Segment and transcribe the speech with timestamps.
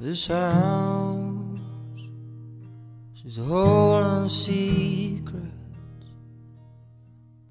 [0.00, 1.60] This house
[3.22, 5.44] is holding secrets.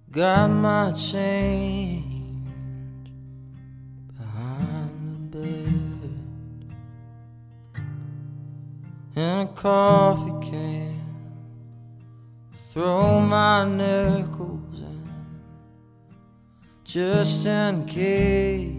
[0.09, 3.11] Got my change
[4.17, 6.09] behind the bed
[9.15, 10.99] and a coffee can.
[12.73, 15.07] Throw my nickels in
[16.83, 18.78] just in case.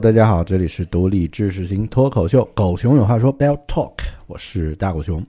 [0.00, 3.92] 大家好，这里是独立知识型脱口秀《狗熊有话说》Bell Talk，
[4.28, 5.22] 我是大狗熊，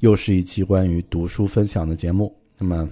[0.00, 2.36] 又是一期关于读书分享的节目。
[2.58, 2.86] 那么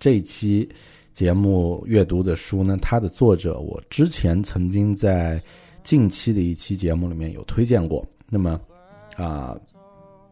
[0.00, 0.66] 这一期
[1.12, 5.38] 节目阅读的书呢，它的作者我之前曾经在
[5.84, 8.02] 近期的一期节目里面有推荐过。
[8.30, 8.58] 那么
[9.16, 9.54] 啊、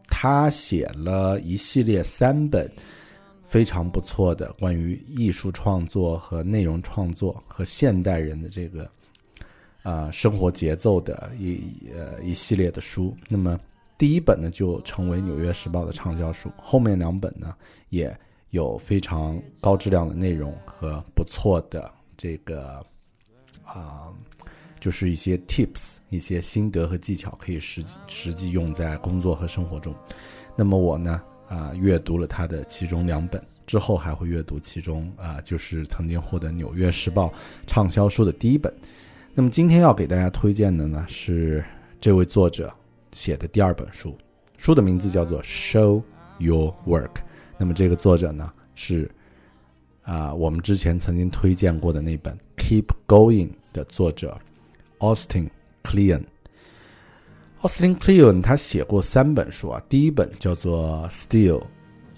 [0.07, 2.67] 他写了一系列三本
[3.45, 8.89] 非常不错的关于艺术创作和内容创作和现代人的这个
[9.87, 11.63] 啊、生活节奏的一
[11.95, 13.15] 呃一系列的书。
[13.29, 13.57] 那么
[13.97, 17.55] 第一本呢就成为《纽约时报》的畅销书，后面两本呢
[17.87, 18.13] 也
[18.49, 22.85] 有非常高质量的内容和不错的这个
[23.63, 24.11] 啊、
[24.77, 29.95] 就是一些 tips、一些心得和技巧，可以实际实际用在工作和生活中。
[30.57, 37.29] 那么我呢啊、阅读了他的其中两本，之后还会阅读其中啊、就是曾经获得《纽约时报》
[37.65, 38.73] 畅销书的第一本。
[39.39, 41.63] 那么今天要给大家推荐的呢是
[42.01, 42.73] 这位作者
[43.11, 44.17] 写的第二本书，
[44.57, 46.01] 书的名字叫做《Show
[46.39, 47.03] Your Work》。
[47.55, 49.07] 那么这个作者呢是
[50.01, 54.35] 啊、我们之前曾经推荐过的那本《Keep Going》的作者
[54.97, 55.47] Austin
[55.83, 56.23] Kleon。
[57.61, 61.61] Austin Kleon 他写过三本书啊，第一本叫做《Still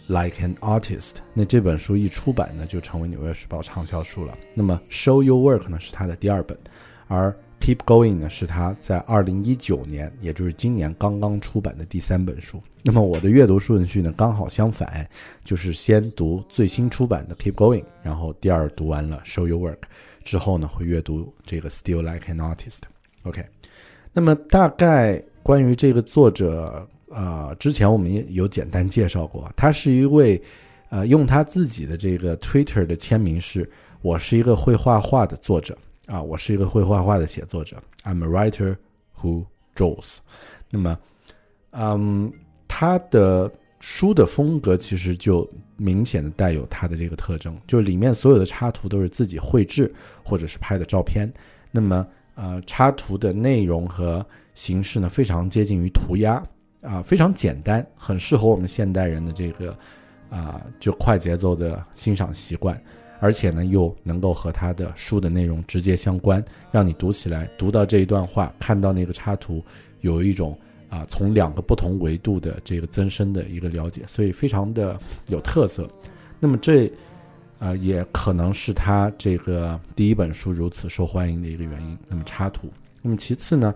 [0.08, 4.38] Like an Artist》，那这本书一出版呢，就成为《纽约时报》畅销书了。
[4.54, 6.58] 那么《Show Your Work》呢是他的第二本，
[7.10, 12.62] 而 Keep Going 呢是他在二零一九年，也就是今年刚刚出版的第三本书。
[12.84, 15.06] 那么我的阅读顺序呢刚好相反，
[15.44, 19.80] 就是先读最新出版的 Keep Going，然后第二读完了 Show Your Work
[20.24, 22.80] 之后呢会阅读这个 Still Like an Artist。
[23.24, 23.46] OK，
[24.14, 30.42] 那么大概关于这个作者，呃，之前我们也有简单介绍过，他是一位
[30.90, 33.70] 呃，用他自己的这个 Twitter 的签名是
[34.02, 35.78] ：“我是一个会画画的作者
[36.10, 37.78] 啊，我是一个会画画的写作者。
[38.04, 38.76] I'm a writer
[39.16, 39.46] who
[39.76, 40.18] draws。”
[40.72, 40.98] 那么，
[41.70, 42.34] 嗯，
[42.68, 45.48] 他的书的风格其实就
[45.78, 51.32] 明显的带有他的这个特征，就里面所有的插图都是自己绘制或者是拍的照片。
[51.70, 56.44] 那么，呃，插图的内容和形式呢，非常接近于涂鸦
[56.82, 59.78] 啊，非常简单，很适合我们现代人的这个。
[60.32, 62.80] 啊，就快节奏的欣赏习惯，
[63.20, 69.64] 而且呢，又能够和他的书的内容直接相关，让你读起来，读到这一段话，看到那个插图，
[70.02, 70.58] 有一种
[70.90, 75.90] 啊，从两个不同维度的这个增深的一个了解，所以非常的有特色。
[76.40, 76.92] 那么这，
[77.60, 81.98] 啊，也可能是他这个第一本书如此受欢迎的一个原因。
[82.08, 82.72] 那么插图，
[83.02, 83.76] 那么其次呢，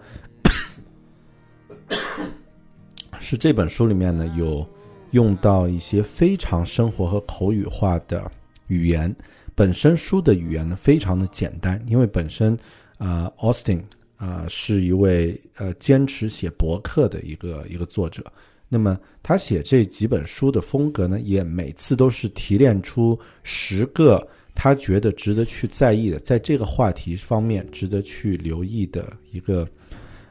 [3.20, 4.68] 是这本书里面呢有。
[5.12, 8.32] 用到一些非常生活和口语化的
[8.68, 9.16] 语言，
[9.56, 12.58] 本身书的语言呢非常的简单，因为本身，
[12.98, 13.82] 呃，Austin
[14.16, 18.24] 啊是一位呃坚持写博客的一个一个作者，
[18.70, 29.68] 那么他写这几本书的风格呢，也每次都是提炼出十个他觉得值得去在意的，在这个话题方面值得去留意的一个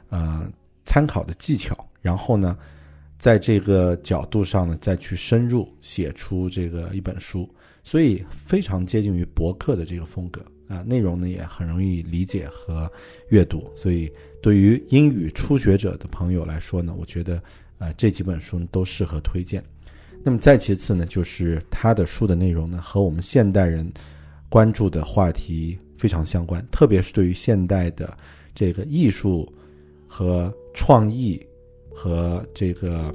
[0.08, 0.50] 呃
[0.84, 2.56] 参考的技巧，然后呢。
[3.18, 7.48] 在这个角度上呢，再去深入写出这个一本书，
[7.82, 12.90] 所以非常接近于博客的这个风格啊，内容呢也很容易理解和
[13.28, 17.42] 阅读，所以对于英语初学者的朋友来说呢，我觉得
[17.78, 19.62] 啊这几本书都适合推荐。
[20.22, 23.92] 那么再其次呢，就是他的书的内容呢和我们现代人
[24.48, 28.16] 关注的话题非常相关，特别是对于现代的
[28.54, 29.52] 这个艺术
[30.06, 31.40] 和创意。
[31.94, 33.14] 和这个，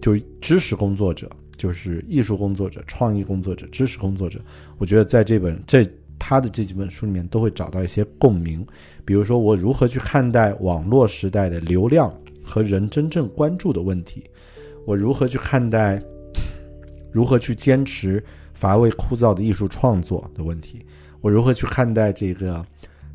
[0.00, 4.40] 就是知识工作者，就是艺术工作者、创意工作者、知识工作者，
[4.78, 5.86] 我觉得在这本这
[6.18, 8.66] 他的这几本书里面都会找到一些共鸣。
[9.04, 12.10] 比如说，我如何去看待网络时代的流量
[12.42, 14.24] 和人真正关注的问题？
[14.86, 16.00] 我如何去看待
[17.12, 20.86] 如何去坚持乏味枯燥的艺术创作的问题？
[21.20, 22.64] 我如何去看待这个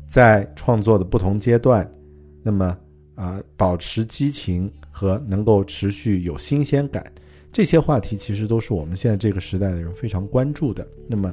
[0.06, 1.90] 在创作的不同阶段？
[2.42, 2.76] 那么
[3.14, 4.70] 啊，保持激情。
[4.96, 7.04] 和能够持续有新鲜感，
[7.54, 10.84] 这些话题其实都是我们现在这个时代的人非常关注的。
[11.06, 11.32] 那么，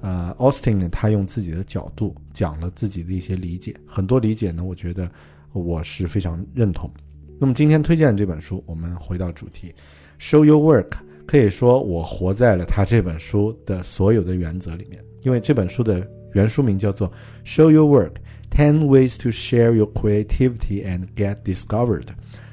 [0.00, 5.08] 呃，Austin 呢，他用自己的角度讲了自己的一些理解，很多理解呢，我觉得
[5.52, 6.92] 我是非常认同。
[7.38, 9.72] 那么今天推荐的这本书，我们回到主题
[10.18, 10.90] ，Show Your Work，
[11.24, 17.08] 可以说我活在了他这本书的所有的原则里面，因为这本书的原书名叫做
[17.44, 18.14] Show Your Work:
[18.50, 22.06] Ten Ways to Share Your Creativity and Get Discovered。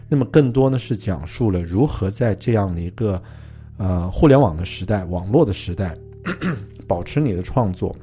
[0.10, 3.22] 那么更多呢是讲述了如何在这样的一个，
[3.78, 5.98] 呃，互联网的时代、网络的时代，
[6.88, 7.96] 保持你的创作，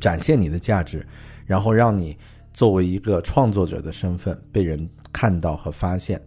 [0.00, 1.06] 展现你的价值，
[1.46, 2.16] 然后让你
[2.52, 6.20] 作为一个创作者的身份被人看到和发现。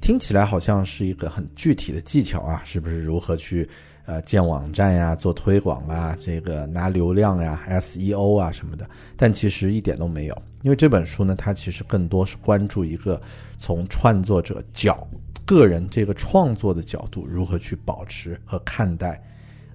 [0.00, 3.02] 听起来好像是一个很具体的技巧啊，是不是？
[3.02, 3.68] 如何去？
[4.08, 8.88] 呃，建网站呀，做推广啊，这个拿流量呀，SEO 啊什么的，
[9.18, 13.20] 但其实一点都没有，因为这本书呢，它其实更多是关注一个
[13.58, 15.06] 从创作者角、
[15.44, 19.22] 个人这个创作的角度，如何去保持和看待，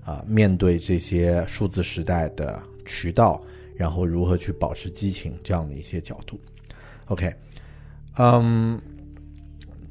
[0.03, 3.39] 啊，面对这些数字时代的渠道，
[3.75, 6.39] 然后如何去保持激情这样的一些角度。
[7.05, 7.31] OK，
[8.17, 8.81] 嗯。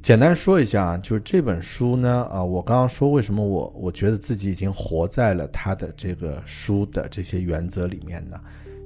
[0.03, 8.37] 简单说一下啊，就是这本书呢，啊，我刚刚说为什么我我觉得自己已经活在了他的这个书的这些原则里面呢？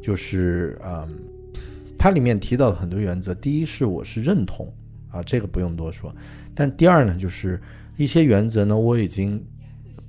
[0.02, 1.08] 就是嗯，
[1.98, 4.70] 它里面提到的很多原则，第一是我是认同
[5.08, 6.14] 啊，这个不用多说，
[6.54, 7.58] 但第二呢，就是
[7.96, 9.42] 一些原则呢，我已经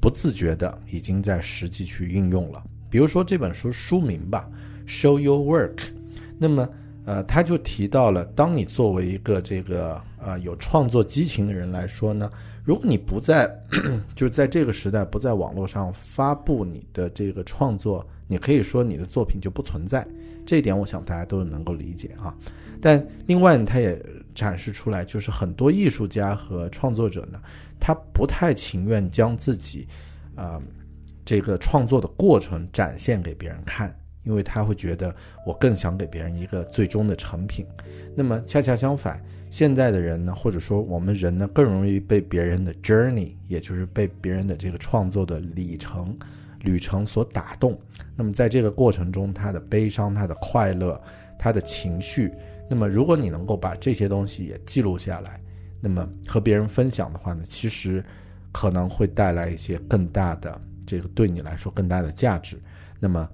[0.02, 2.62] 不自觉的已经在实际去运用了。
[2.90, 4.50] 比如说这本书书名吧
[4.86, 5.84] ，Show Your Work，
[6.38, 6.68] 那么。
[7.08, 12.30] 呃，他就提到了，当你作为一个这个呃有创作激情的人来说呢，
[12.66, 13.50] 如果你不在，
[14.14, 20.06] 就是在这个时代不在网络上发布你的这个创作，你可以说你的作品就不存在。
[20.46, 22.36] 这一点，我想大家都能够理解啊。
[22.82, 23.98] 但另外，他也
[24.36, 27.42] 展示出来，就是很多艺术家和创作者呢，
[27.80, 29.88] 他不太情愿将自己，
[30.36, 30.62] 啊，
[31.24, 33.98] 这个创作的过程展现给别人看。
[34.28, 35.16] 因为他会觉得
[35.46, 37.66] 我更想给别人一个最终的成品，
[38.14, 46.14] 那么恰恰相反，现在的人呢，或者说我们人呢，更容易被别人的 journey，也就是被别人的这个创作的里程、
[46.60, 47.80] 旅程所打动。
[48.18, 51.02] 那么在这个过程中，他的悲伤、他的快乐、
[51.40, 52.34] 他的情绪，
[52.70, 55.40] 那么如果你能够把这些东西也记录下来，
[55.80, 58.04] 那么和别人分享的话呢，其实
[58.52, 62.60] 可能会带来一些更大的这个对你来说更大的价值。
[63.00, 63.30] 那么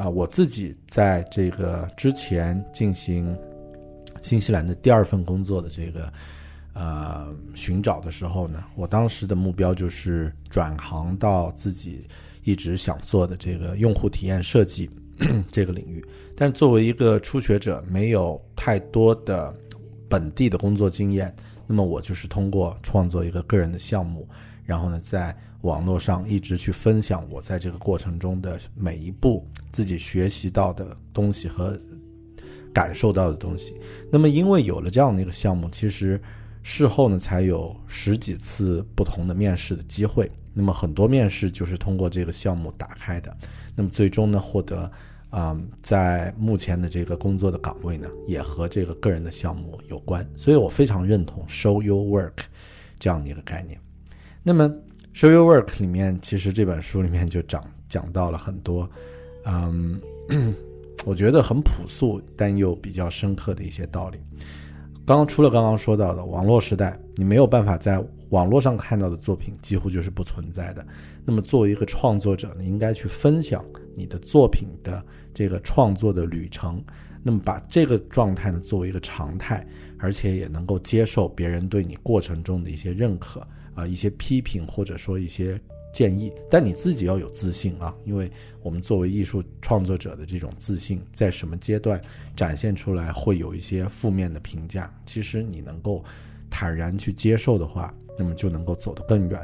[0.00, 3.36] 啊、我自己在这个之前进行
[4.22, 6.10] 新西兰的第二份工作的这个
[6.72, 12.08] 呃寻找的时候呢，我当时的目标就是转行到自己
[12.44, 14.88] 一直想做的这个用户体验设计
[15.52, 16.02] 这个领域。
[16.34, 19.54] 但作为一个初学者，没有太多的
[20.08, 21.34] 本地的工作经验，
[21.66, 24.26] 那么我就是通过创作一个个人的项目，
[24.64, 31.78] 然后呢，在网络上一直去分享我在这个过程中的每一步自己学习到的东西和
[32.72, 33.74] 感受到的东西。
[34.10, 36.20] 那么，因为有了这样的一个项目，其实
[36.62, 40.30] 事后呢，才有十几次不同的面试的机会。
[40.52, 43.36] 那么，很多面试就是通过这个项目打开的。
[43.74, 44.90] 那么，最终呢，获得
[45.30, 50.28] 啊、在目前的这个工作的岗位呢，也和这个个人的项目有关。
[50.36, 52.42] 所以我非常认同 “show your work”
[52.98, 53.80] 这样的一个概念。
[54.42, 54.68] 那么，
[55.12, 58.88] 《Show Your Work》里面，其实这本书里面就讲讲到了很多，
[59.44, 60.00] 嗯，
[61.04, 64.18] 我觉得很朴素但又比较深刻的一些道理。
[65.06, 70.86] 刚刚除了刚刚说到的网络时代，你没有办法在网络上看到的作品几乎就是不存在的。
[71.24, 75.04] 那么作为一个创作者呢，应该去分享你的作品的
[75.34, 76.80] 这个创作的旅程，
[77.24, 79.66] 那么把这个状态呢作为一个常态，
[79.98, 83.44] 而且也能够接受别人对你过程中的一些认可
[83.74, 85.60] 啊、一些批评或者说一些
[85.92, 88.30] 建议，但你自己要有自信啊，因为
[88.62, 92.00] 我们作为艺术创作者的这种自信，在什么阶段
[92.36, 96.04] 展现出来会有一些负面的评价，其实你能够
[96.48, 99.40] 坦然去接受的话，那么就能够走得更远。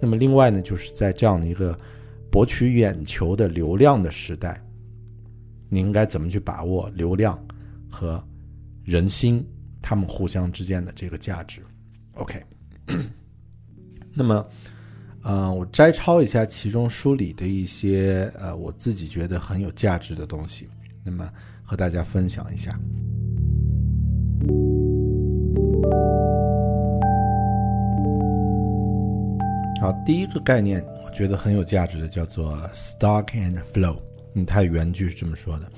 [0.00, 1.78] 那么另外呢，就是在这样的一个
[2.30, 4.62] 博取眼球的流量的时代，
[5.68, 7.42] 你应该怎么去把握流量
[7.90, 8.22] 和
[8.84, 9.44] 人心
[9.80, 11.60] 他们互相之间的这个价值
[12.14, 12.42] ？OK，
[14.14, 14.46] 那么，
[15.28, 20.66] 呃，我摘抄一下其中书里的一些呃我自己觉得很有价值的东西，
[21.04, 21.30] 那么
[21.62, 22.72] 和大家分享一下。
[29.82, 34.00] 好，第一个概念我觉得很有价值的叫做 stock and flow。
[34.32, 35.70] 嗯，它的原句是这么说的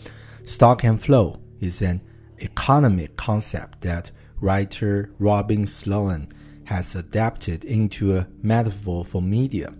[0.47, 1.99] ：Stock and flow is an
[2.38, 4.04] economic concept that
[4.40, 6.28] writer Robin Sloan
[6.71, 9.75] has adapted into a metaphor for media.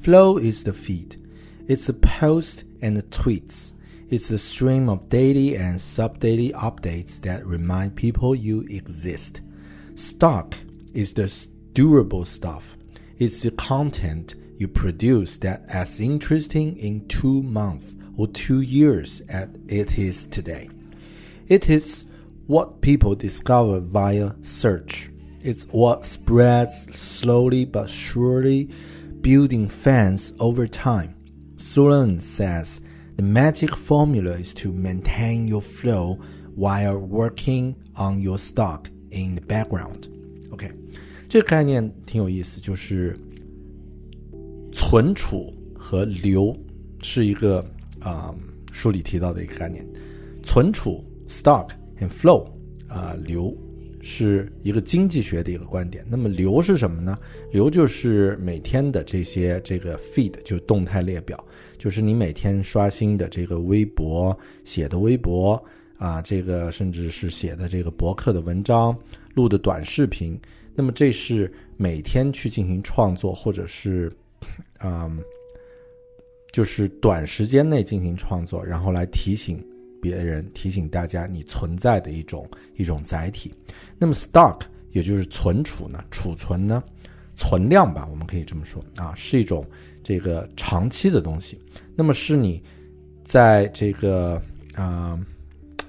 [0.00, 1.22] Flow is the feed.
[1.68, 3.74] It's the post and the tweets.
[4.08, 9.42] It's the stream of daily and sub-daily updates that remind people you exist.
[9.94, 10.54] Stock
[10.94, 11.30] is the
[11.74, 12.74] durable stuff.
[13.18, 19.50] It's the content you produce that as interesting in two months or two years as
[19.68, 20.70] it is today.
[21.48, 22.06] It is
[22.46, 25.10] what people discover via search
[25.41, 28.69] It's what spreads slowly but surely,
[29.21, 31.15] building fans over time.
[31.57, 32.79] Sulan says
[33.15, 36.19] the magic formula is to maintain your flow
[36.55, 40.09] while working on your stock in the background.
[40.51, 40.71] OK，
[41.29, 43.17] 这个概念挺有意思，就是
[44.73, 46.57] 存储和流
[47.01, 47.65] 是一个
[47.99, 48.33] 啊、
[48.71, 49.85] 书里提到的一个概念。
[50.43, 52.47] 存储 stock and flow
[52.87, 53.55] 啊、流
[54.02, 56.04] 是一个经济学的一个观点。
[56.08, 57.18] 那么流是什么呢？
[57.52, 61.42] 流就是每天的这些这个 feed 就动态列表，
[61.78, 65.62] 就是你每天刷新的这个微博写的微博
[65.98, 68.96] 啊，这个甚至是写的这个博客的文章、
[69.34, 70.40] 录的短视频。
[70.74, 74.10] 那么这是每天去进行创作，或者是
[74.82, 75.22] 嗯，
[76.52, 79.62] 就是短时间内进行创作，然后来提醒
[80.00, 83.52] 别人、提醒大家你存在的一种一种载体。
[83.98, 86.82] 那么 stock 也就是存储呢，储存呢，
[87.36, 89.64] 存量吧，我们可以这么说啊，是一种
[90.02, 91.60] 这个长期的东西。
[91.94, 92.62] 那么是你
[93.24, 94.40] 在这个
[94.74, 95.18] 啊、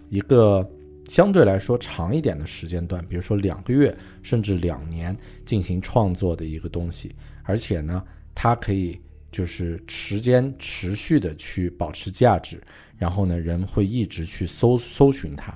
[0.09, 0.67] 一个
[1.07, 5.15] 相对来说长一点的时间段，比如说两个月甚至两年
[5.45, 8.03] 进行创作的一个东西，而且呢，
[8.35, 8.99] 它可以
[9.31, 12.61] 就是时间持续的去保持价值，
[13.01, 15.51] 然后呢，人会一直去搜搜寻它，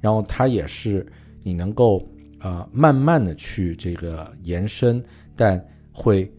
[0.00, 1.06] 然后它也是
[1.42, 2.08] 你能够
[2.40, 5.04] 呃慢慢的去这个延伸，
[5.36, 5.62] 但
[5.92, 6.32] 会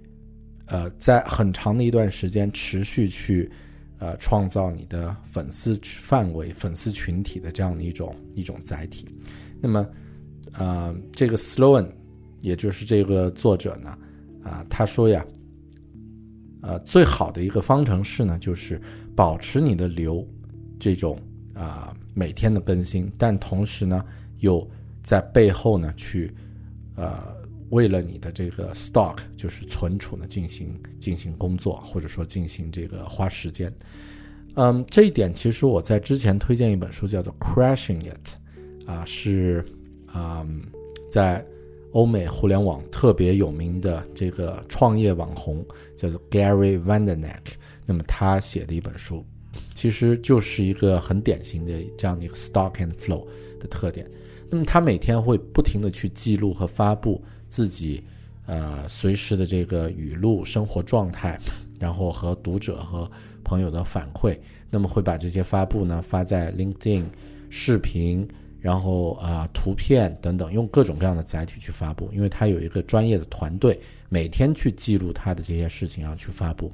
[0.65, 3.51] 呃在很长的一段时间持续去
[3.99, 9.07] 呃创造你的粉丝范围、粉丝群体的这样的一种一种载体。
[9.61, 9.87] 那么
[10.53, 11.87] 呃这个 Sloan
[12.41, 13.95] 也就是这个作者呢
[14.43, 15.23] 啊、他说呀。
[16.63, 18.81] 呃，最好的一个方程式呢，就是
[19.15, 20.27] 保持你的流
[20.79, 21.19] 这种
[21.53, 24.05] 啊、每天的更新，但同时呢，
[24.39, 24.67] 又
[25.03, 26.33] 在背后呢去
[26.95, 27.35] 呃
[27.69, 33.73] 为了你的这个 stock 就是存储呢进行进行工作，或者说进行这个花时间。
[34.55, 39.65] 嗯，这一点其实我在之前推荐一本书叫做《Crashing It》，啊，是
[40.07, 40.45] 啊、
[41.11, 41.45] 在
[41.91, 45.65] 欧美互联网特别有名的这个创业网红
[45.95, 47.53] 叫做 Gary Vanderneck，
[47.85, 49.25] 那么他写的一本书，
[49.73, 53.25] 其实就是一个很典型的这样的一个 stock and flow
[53.59, 54.09] 的特点。
[54.49, 58.03] 那么他每天会不停的去记录和发布自己
[58.45, 61.37] 呃随时的这个语录、生活状态，
[61.79, 63.09] 然后和读者和
[63.43, 64.37] 朋友的反馈。
[64.69, 67.05] 那么会把这些发布呢发在 LinkedIn、
[67.49, 68.27] 视频，
[68.59, 72.09] 然后啊、图片等等，用各种各样的载体去发布。
[72.13, 76.71] 因为他有一个专业的团队，每天去记录他的这些事情，然后去发布。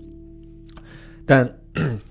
[1.25, 1.47] 但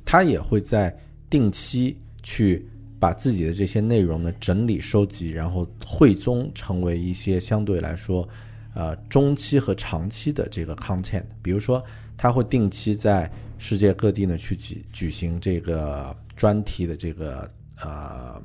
[0.05, 0.97] 他也会在
[1.31, 2.67] 定期去
[2.99, 8.29] 把自己的这些内容呢整理收集，然后汇总成为一些相对来说，
[8.75, 11.25] 呃中期和长期的这个 content。
[11.43, 11.83] 比如说，
[12.17, 17.51] 他会定期在世界各地呢去举举行这个专题的这个
[17.83, 18.41] 呃，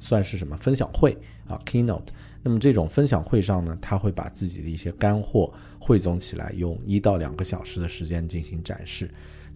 [0.00, 2.08] 算是什么分享会啊 keynote。
[2.42, 9.10] 那么这种分享会上呢，他会把自己的一些干货汇总起来，用一到两个小时的时间进行展示。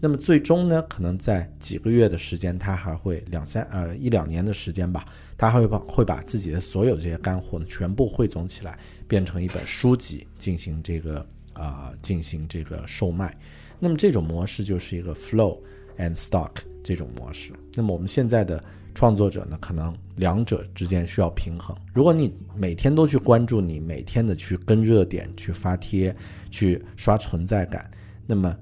[0.04, 5.04] 那么最终呢，可能在几个月的时间，他还会两三呃一两年的时间吧，
[5.38, 13.32] 他还会把会把自己的所有这些干货呢全部汇总起来，变成一本书籍进行这个啊、进行这个售卖。
[13.78, 15.56] 那么这种模式就是一个 flow
[15.98, 16.50] and stock
[16.82, 17.52] 这种模式。
[17.74, 18.60] 那么我们现在的
[18.96, 21.76] 创作者呢，可能两者之间需要平衡。
[21.94, 26.12] 如果你每天都去关注你每天的去跟热点、去发帖、
[26.50, 27.88] 去刷存在感，
[28.26, 28.52] 那么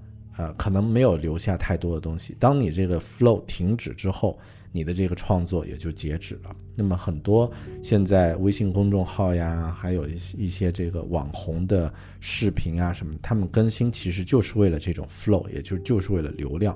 [0.40, 2.34] 呃，可能没有留下太多的东西。
[2.40, 4.38] 当你这个 flow 停止之后，
[4.72, 6.56] 你的这个创作也就截止了。
[6.74, 16.74] 那么很多现在微信公众号呀，还有一些一些这个网红的视频啊什么，他们更新其实就是为了这种 flow，也就就是为了流量。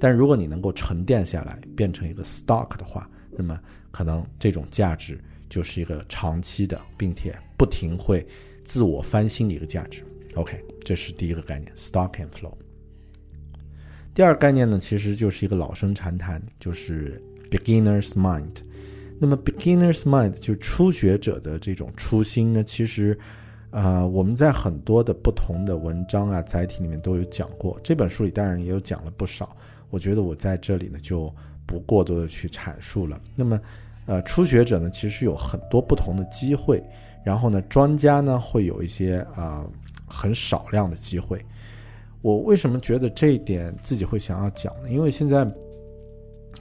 [0.00, 8.26] 但如果你能够沉淀下来，变成一个 stock 的话，那么可能这种价值就是一个长期的，并且不停会
[8.64, 10.02] 自我翻新的一个价值。
[10.34, 12.54] OK，这是第一个概念，stock and flow。
[14.14, 18.56] 第二概念呢，其实就是一个老生常谈，就是 beginner's mind。
[19.18, 23.18] 那么 beginner's mind 就是初学者的这种初心呢，其实，
[23.70, 27.80] 呃，我们在很多的不同的文章啊载体里面都有讲过。
[27.82, 29.56] 这本书里当然也有讲了不少，
[29.88, 31.32] 我觉得我在这里呢就
[31.64, 33.18] 不过多的去阐述了。
[33.34, 33.58] 那么，
[34.04, 36.82] 呃，初学者呢其实有很多不同的机会，
[37.24, 39.64] 然后呢，专家呢会有一些啊、
[40.04, 41.42] 很少量的机会。
[42.22, 44.88] 我为什么觉得这一点自己会想要讲呢？
[44.88, 45.46] 因为现在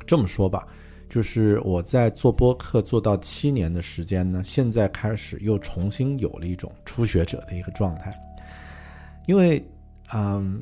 [0.06, 0.68] 这么说吧，
[1.08, 8.14] 就是我在做播客做到七年的时间呢，现在开始又重新有了一种初学者的一个状态。
[9.28, 9.64] 因为，
[10.14, 10.60] 嗯，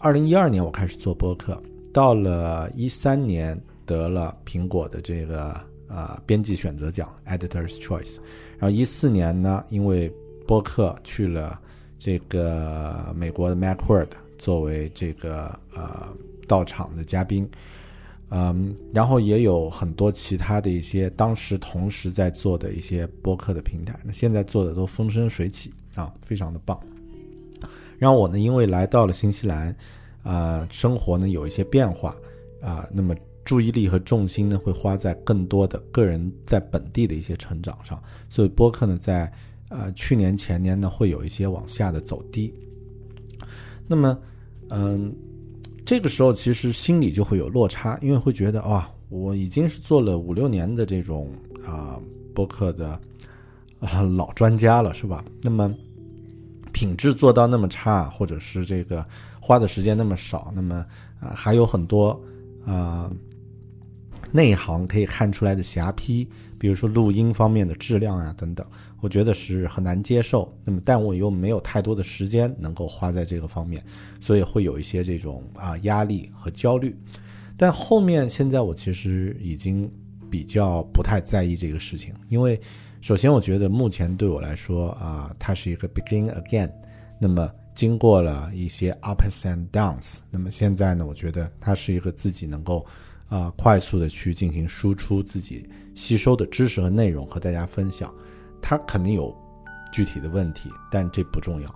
[0.00, 1.62] 二零一二年我开始做播客，
[1.94, 5.54] 到了一三年得了苹果的这个
[5.88, 8.16] 呃编辑选择奖 （Editor's Choice），
[8.58, 10.12] 然后一四年呢，因为
[10.48, 11.60] 播客去了
[11.96, 14.08] 这个美国的 MacWorld
[14.42, 16.08] 作为这个呃
[16.48, 17.48] 到场的嘉宾，
[18.30, 26.76] 嗯，然后也有很多其他的一些当时同时在做的一些播客的平台，那现在做的都风生水起啊，非常的棒。
[28.00, 29.72] 然后我呢，因为来到了新西兰，
[30.24, 32.16] 啊、生活呢有一些变化
[32.60, 39.32] 啊、那么注意力和重心呢会花在更多的个人在本地的一些成长上，所以播客呢在
[39.68, 42.52] 呃去年前年呢会有一些往下的走低。
[43.86, 44.18] 那么，
[44.74, 45.14] 嗯，
[45.84, 51.30] 这个时候其实心里就会有落差，因为会觉得哇，我已经是做了五六年的这种
[51.62, 52.00] 啊、
[52.34, 52.98] 播客的
[53.80, 55.22] 啊、老专家了，是吧？
[55.42, 55.70] 那么
[56.72, 59.04] 品质做到那么差，或者是这个
[59.38, 60.86] 花的时间那么少，那么
[61.20, 62.18] 啊、还有很多
[62.64, 63.12] 啊、
[64.30, 66.26] 内行可以看出来的瑕疵，
[66.58, 68.66] 比如说录音方面的质量啊等等，
[69.02, 70.50] 我觉得是很难接受。
[70.64, 73.84] 那么，但我又没有太多的时间能够花在这个方面，
[74.20, 76.96] 所以会有一些这种啊压力和焦虑。
[77.56, 79.90] 但后面现在我其实已经
[80.30, 82.58] 比较不太在意这个事情，因为
[83.00, 86.70] 首先我觉得目前对我来说啊，它是一个 begin again。
[87.20, 92.86] 那么经过了一些 ups and downs，那么现在呢，我觉得它是一个自己能够
[93.28, 98.14] 啊、快速的去进行输出自己吸收的知识和内容和大家分享。
[98.62, 99.36] 它肯定有
[99.92, 101.74] 具体的问题，但这不重要。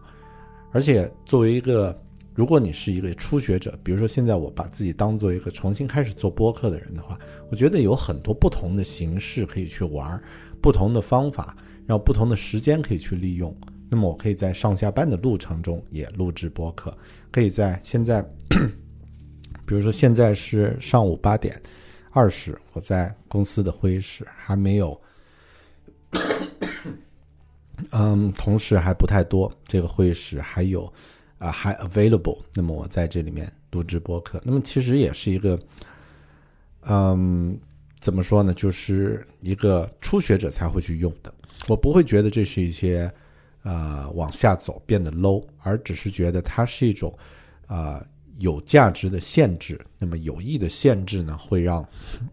[0.72, 1.98] 而且作为一个，
[2.34, 7.18] 如果你是一个初学者，比如说现在我把自己当做一个重新开始做播客的人的话，
[7.50, 10.22] 我觉得有很多不同的形式可以去玩，
[10.62, 13.54] 不同的方法，然后不同的时间可以去利用。
[13.88, 16.96] 那么我可以在上下班的路程中也录制播客，
[17.30, 18.20] 可以在现在，
[19.64, 21.54] 比如说现在是上午八点
[22.10, 25.00] 二十，我在公司的会议室还没有，
[27.92, 30.92] 嗯，同时还不太多，这个会议室还有
[31.38, 35.58] 啊还 available，那么我在这里面录制播客，那么其实也是一个，
[36.82, 37.58] 嗯，
[38.00, 41.32] 怎么说呢，就是一个初学者才会去用的，
[41.68, 43.12] 我不会觉得这是一些。
[43.62, 47.12] 呃，往下走变得 low，而只是觉得它是一种，
[47.66, 48.00] 呃，
[48.38, 49.76] 有价值的限制。
[49.98, 51.84] 那么有益的限制呢，会让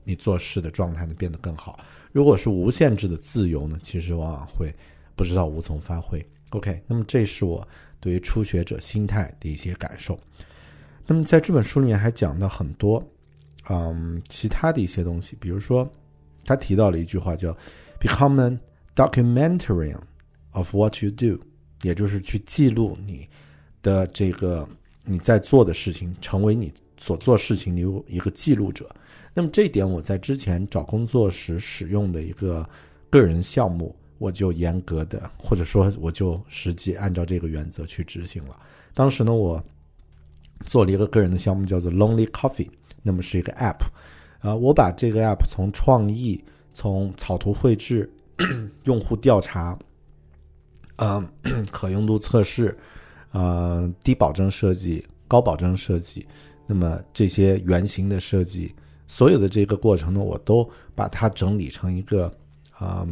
[0.03, 1.79] 你做事的状态呢变得更好。
[2.11, 4.71] 如果是无限制的自由呢，其实往往会
[5.15, 6.25] 不知道无从发挥。
[6.49, 7.67] OK，那么这是我
[7.99, 10.19] 对于初学者心态的一些感受。
[11.05, 13.03] 那么在这本书里面还讲到很多，
[13.69, 15.89] 嗯，其他的一些东西，比如说
[16.45, 17.55] 他提到了一句话叫
[17.99, 18.59] “become a
[18.95, 19.97] documentarian”。
[20.55, 21.39] Of what you do，
[21.81, 23.27] 也就是去记录你
[23.81, 24.69] 的这个
[25.03, 28.87] 你在做的事情，成为你所做事情的一个记录者。
[29.33, 32.69] 那么这一点，我在之前找工作时使用的一个
[33.09, 38.57] 个人项目，我就严格的，或者说我就实际按照这个原则去执行了。
[38.93, 39.61] 当时呢，我
[40.65, 42.69] 做了一个个人的项目，叫做 Lonely Coffee，
[43.01, 43.81] 那么是一个 App。
[44.39, 46.41] 呃，我把这个 App 从创意、
[46.73, 48.09] 从草图绘制、
[48.85, 49.77] 用户调查。
[50.95, 51.27] 嗯，
[51.69, 52.77] 可用度测试，
[53.31, 56.25] 呃，低保证设计、高保证设计，
[56.65, 58.73] 那么这些原型的设计，
[59.05, 62.33] 所有的这个过程呢，我都把它整理成一个，
[62.71, 63.05] 啊，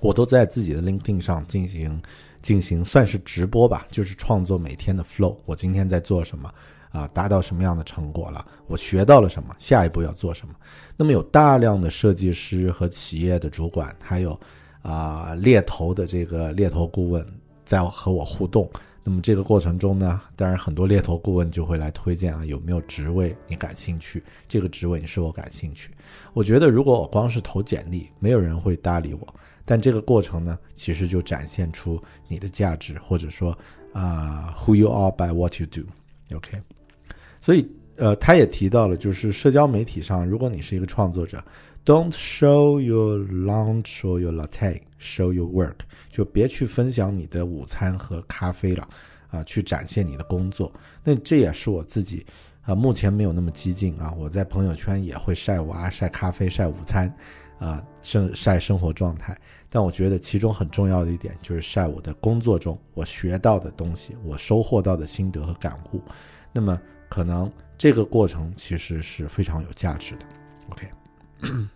[0.00, 2.00] 我都在自己的 LinkedIn 上进行
[2.42, 5.36] 进行算是直播吧，就是创作每天的 flow。
[5.44, 6.52] 我今天在做什么
[6.90, 7.06] 啊？
[7.08, 8.44] 达到什么样的成果了？
[8.66, 9.54] 我学到了什么？
[9.58, 10.54] 下一步要做什么？
[10.96, 14.38] 那么有大量的设计师和企业的主管，还有。
[14.82, 17.22] 啊，猎头的这个猎头顾问
[17.66, 18.66] 在和我互动。
[19.04, 24.24] 那么这个过程中呢，当然很多猎头顾问就会来推荐啊，有没有职位你感兴趣？
[24.48, 25.90] 这个职位你是否感兴趣？
[26.32, 29.34] 我觉得如果我光是投简历，没有人会搭理我。
[29.64, 33.56] 但这个过程呢，其实就展现出你的价值，或者说
[33.92, 35.82] 啊，who you are by what you do。
[36.34, 36.60] OK，
[37.40, 41.42] 所以呃，他也提到了，就是社交媒体上，如果你是一个创作者。
[41.82, 44.82] Don't show your lunch or your latte.
[45.00, 45.76] Show your work.
[46.10, 48.86] 就别去分享你的午餐和咖啡了，
[49.30, 50.70] 啊，去展现你的工作。
[51.02, 52.24] 那这也是我自己，
[52.60, 54.14] 啊，目前没有那么激进啊。
[54.18, 57.12] 我在朋友圈也会晒娃、晒咖啡、晒午餐，
[57.60, 59.38] 啊，生晒生活状态。
[59.68, 66.02] 但我觉得其中很重要的一点就是晒我的工作中我学到的东西，我收获到的心得和感悟。
[66.52, 66.76] 那么
[67.08, 70.26] 可能这个过程其实是非常有价值的。
[70.70, 70.88] OK。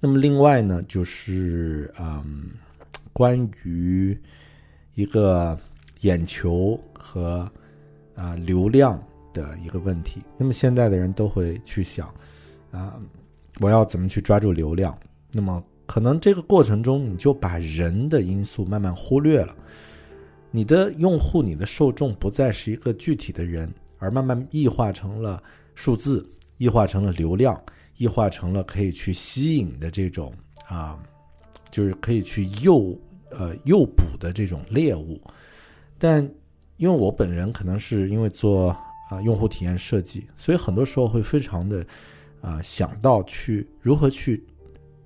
[0.00, 2.50] 那么另外呢，就是嗯，
[3.12, 4.20] 关于
[4.94, 5.58] 一个
[6.00, 7.50] 眼球和
[8.14, 10.20] 啊流量的一个问题。
[10.36, 12.14] 那么现在的人都会去想
[12.70, 13.00] 啊，
[13.60, 14.98] 我要怎么去抓住流量？
[15.32, 19.56] 那么可能这个过程中，你就把人的因素慢慢忽略了。
[20.50, 25.42] 你的用户、你的受众不再是一个具体的人，而慢慢异化成了
[25.74, 27.60] 数字，异化成了流量。
[27.96, 30.32] 异化成了可以去吸引的这种
[30.66, 30.98] 啊，
[31.70, 32.98] 就是可以去诱
[33.30, 35.20] 呃诱捕的这种猎物，
[35.96, 36.28] 但
[36.76, 38.70] 因为我本人可能是因为做
[39.08, 41.86] 啊用户体验设计，所以很多时候会非常的
[42.44, 44.44] 啊想到去如何去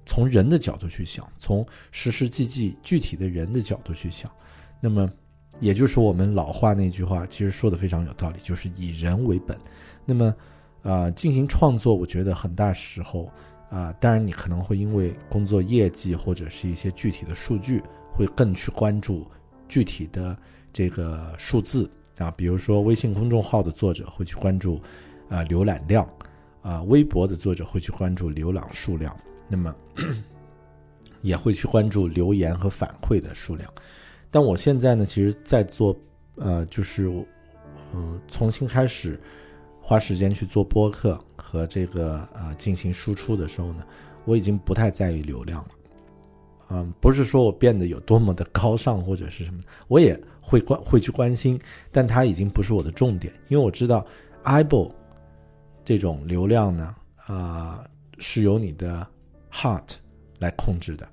[0.05, 4.29] 从人的角度去想，从实实际际具体的人的角度去想，
[4.81, 5.09] 那么
[5.61, 9.57] 也就是我们老话那句话，其实说的非常有道理，就是以人为本，
[10.05, 10.35] 那么。
[10.85, 13.31] 啊，进行创作，我觉得很大时候，
[13.69, 17.83] 啊，当然你可能会因为工作业绩或者是一些具体的数据，
[18.15, 19.27] 会更去关注
[19.69, 20.39] 具体的
[20.73, 24.81] 这个数字啊，比如说微信公众号的作者会去关注
[25.29, 26.09] 啊浏览量，
[26.63, 29.17] 啊，微博的作者会去关注浏览数量，
[29.49, 29.75] 那么
[31.23, 33.73] 也会去关注留言和反馈的数量。
[34.31, 35.97] 但我现在呢，其实在做，
[36.37, 37.09] 呃，就是
[37.95, 39.21] 嗯，重新开始。
[39.81, 43.87] 花时间去做播客和这个呃进行输出的时候呢，
[44.27, 45.69] 我已经不太在意流量了。
[46.69, 51.59] 嗯，不是说我变得有多么的高尚或者是什么，我也会关会去关心，
[51.91, 54.05] 但它已经不是我的重点，因为我知道
[54.43, 54.95] i b o
[55.89, 57.83] 这种流量呢，啊
[58.19, 59.07] 是由你的
[59.51, 59.95] heart
[60.39, 61.09] 来控制的。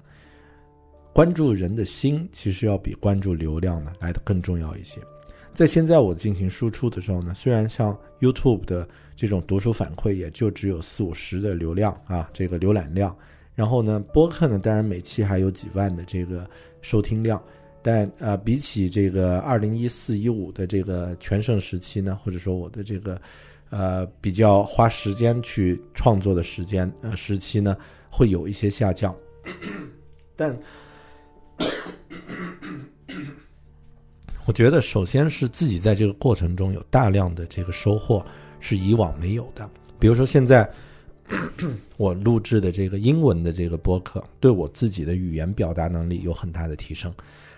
[1.13, 4.99] 关注人的心，其实要比关注流量呢来的更重要一些。
[5.53, 8.85] 在现在我进行输出的时候呢，虽然像 YouTube 的
[9.15, 13.17] 这种读书反馈也就只有四五十的流量啊，这个浏览量，
[13.53, 16.45] 然后呢，播客呢，当然每期还有几万的这个
[16.81, 17.41] 收听量，
[17.81, 23.17] 但呃，比起这个二零一四一五的这个全盛时期呢，或者说我的这个
[23.69, 27.75] 呃比较花时间去创作的时间呃时期呢，
[28.09, 29.15] 会有一些下降。
[30.35, 30.57] 但
[34.47, 38.23] 我觉得，首先是自己在这个过程中有大量的这个收获，
[38.59, 39.67] 是以往没有的。
[39.97, 40.69] 比如说，现在
[41.97, 47.11] 我录制的这个英文的这个播客，对我自己的语言表达能力有很大的提升。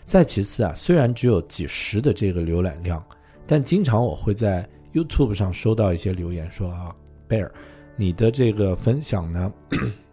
[0.05, 3.05] 再其次啊，虽然只有几十的这个浏览量，
[3.45, 6.95] 但经常我会在 YouTube 上收到一些留言说啊，
[7.27, 7.51] 贝尔，
[7.95, 9.51] 你的这个分享呢，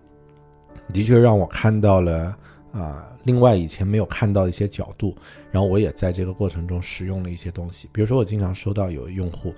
[0.93, 2.37] 的确让我看到了
[2.73, 5.17] 啊，另外以前没有看到的一些角度。
[5.51, 9.55] 然后我也在这个过程中使用了一些东西，比如说我经常收到有用户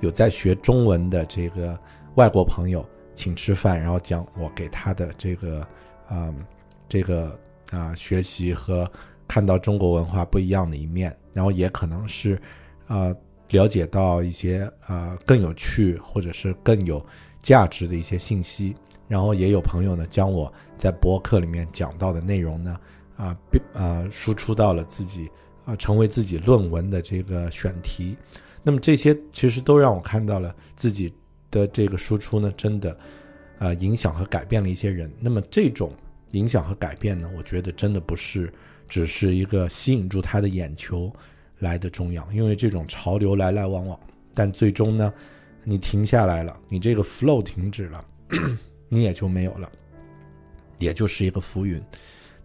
[0.00, 1.78] 有在学中文的这个
[2.16, 5.60] 外国朋友请吃饭，然后讲我给他的这个
[6.08, 6.34] 啊
[6.88, 7.38] 这个
[7.70, 8.90] 啊学习和
[9.28, 12.40] 看到中国文化不一样的一面，然后也可能是
[12.88, 13.14] 啊
[13.50, 17.04] 了解到一些啊更有趣或者是更有
[17.42, 18.74] 价值的一些信息，
[19.08, 22.78] 然后也有朋友呢将我在博客里面讲到的内容呢。
[23.16, 25.26] 啊，变啊，输出到了自己
[25.64, 28.14] 啊，成为自己论文的这个选题。
[28.62, 31.10] 那么这些其实都让我看到了自己
[31.50, 32.94] 的这个输出呢，真的
[33.58, 35.10] 啊，影响和改变了一些人。
[35.18, 35.90] 那么这种
[36.32, 38.52] 影响和改变呢，我觉得真的不是
[38.86, 41.10] 只是一个吸引住他的眼球
[41.58, 43.98] 来的重要，因为这种潮流来来往往，
[44.34, 45.12] 但最终呢，
[45.64, 48.04] 你停下来了，你这个 flow 停止了，
[48.88, 49.70] 你也就没有了，
[50.78, 51.82] 也就是一个浮云。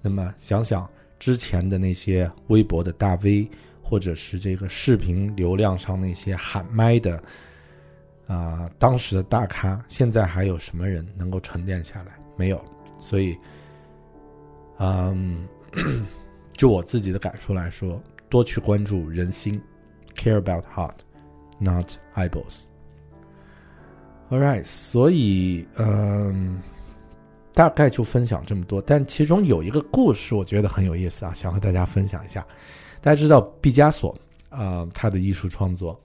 [0.02, 3.50] 那么想想之前的那些微博的大 V，
[3.84, 7.24] 或者是这个视频流量上那些喊麦的，
[8.28, 12.14] 啊，当时的大咖，现在还有什么人能够沉淀下来？
[12.38, 12.64] 没有。
[13.00, 13.38] 所以，
[14.78, 15.48] 嗯，
[16.54, 19.62] 就我自己的感受来说，多去关注人心
[20.16, 22.64] ，care about heart，not eyeballs。
[24.32, 26.60] All right，所以，嗯。
[27.54, 32.48] 大概就分享这么多，但其中有一个故事，我觉得很有意思啊，想和大家分享一下。
[33.02, 34.18] 大家知道毕加索
[34.48, 36.00] 啊，他的艺术创作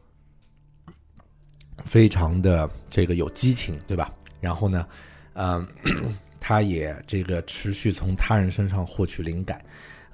[1.85, 4.13] 非常的这个有激情，对吧？
[4.41, 4.89] 然后呢，
[5.35, 5.65] 嗯，
[6.41, 9.65] 他也这个持续从他人身上获取灵感，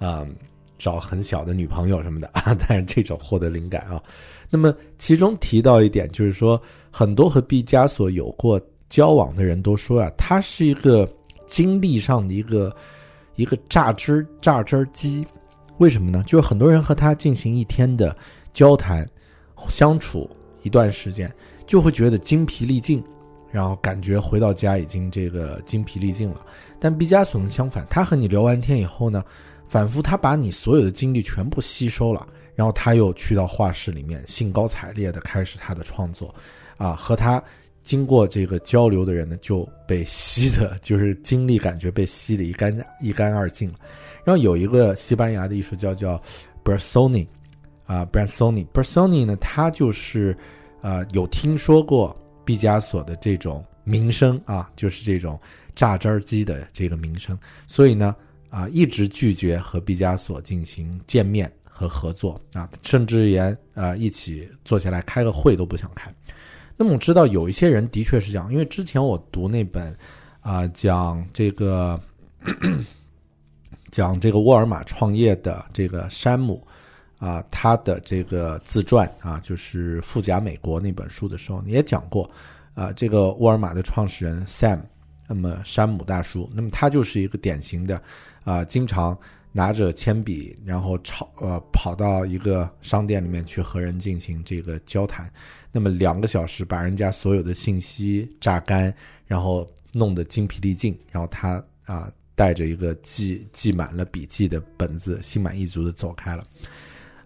[0.01, 0.37] 嗯，
[0.83, 4.03] 找很小的女朋友什么的啊， 但是这种获得灵感啊。
[4.51, 11.09] 那么其中提到一点，就是说很多和毕加索有过交往的人都说啊，他是一个。
[11.49, 12.75] 精力上的一个
[13.35, 15.23] 一个榨汁榨汁机，
[15.77, 16.25] 为什么呢？
[16.27, 18.17] 就是很多人和他进行一天的
[18.55, 19.07] 交谈
[19.69, 20.31] 相处
[20.63, 21.31] 一段时间，
[21.67, 23.05] 就会觉得精疲力尽，
[23.51, 26.41] 然后感觉回到家已经这个精疲力尽了。
[26.81, 29.23] 但毕加索呢相反，他和你聊完天以后呢，
[29.73, 36.35] 反复他把你所有的精力全部吸收了，然后他又去到画室里面兴高采烈的开始他的创作，
[36.77, 37.43] 啊，和他。
[37.85, 43.75] 经过这个交流的人呢，就被吸的，就是精力感觉被吸的一干一干二净了。
[44.25, 46.17] 然后有一个西班牙的艺术家叫
[46.63, 47.27] b e r s o n i
[47.85, 49.25] 啊 b e r s o n i b e r s o n i
[49.25, 50.37] 呢，他就是
[50.81, 55.37] 啊有听说过毕加索的这种名声啊，就是这种
[55.75, 58.15] 榨汁机的这个名声，所以呢
[58.53, 66.15] 啊一直拒绝和毕加索进行见面和合作啊，甚至连啊一起坐下来开个会都不想开。
[66.77, 69.97] 那么我知道有一些人的确是这样，因为之前我读那本，
[70.41, 71.99] 啊，讲这个
[73.91, 76.63] 讲这个沃尔玛创业的这个山姆，
[77.19, 82.29] 啊，他的这个自传啊，就是《富甲美国》那本书的时候，你也讲过，
[82.75, 84.81] 啊，这个沃尔玛的创始人 Sam，
[85.29, 88.03] 那么山姆大叔，那么他就是一个典型的，
[88.45, 89.17] 啊，经常
[89.53, 95.31] 拿着铅笔，然后跑呃跑到一个商店里面去和人进行这个交谈。
[95.71, 98.93] 那么两个小时把人家所有的信息榨干，
[99.27, 106.47] 然后弄得精疲力尽，然后他啊带着一个记记满了笔记的本子，心满意足的走开了。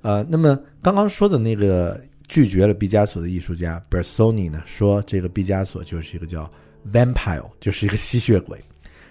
[0.03, 6.49] 呃，那么刚刚说的那个拒绝了毕加索的艺术家 Bersoni 呢，说这个毕加索就是一个叫
[6.93, 8.61] vampire，就是一个吸血鬼，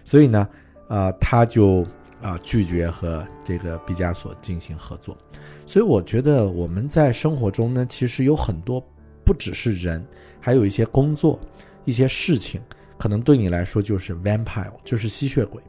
[0.05, 0.47] 所以呢，
[0.87, 1.85] 啊他就
[2.21, 5.17] 啊拒绝和这个毕加索进行合作。
[5.65, 8.83] 所以我觉得我们在生活中呢，其实有很多。
[9.27, 10.05] 不只是人，
[10.39, 11.39] 还有一些工作、
[11.83, 12.61] 一些事情，
[12.95, 15.59] 可能对你来说就是 vampire，就是吸血鬼。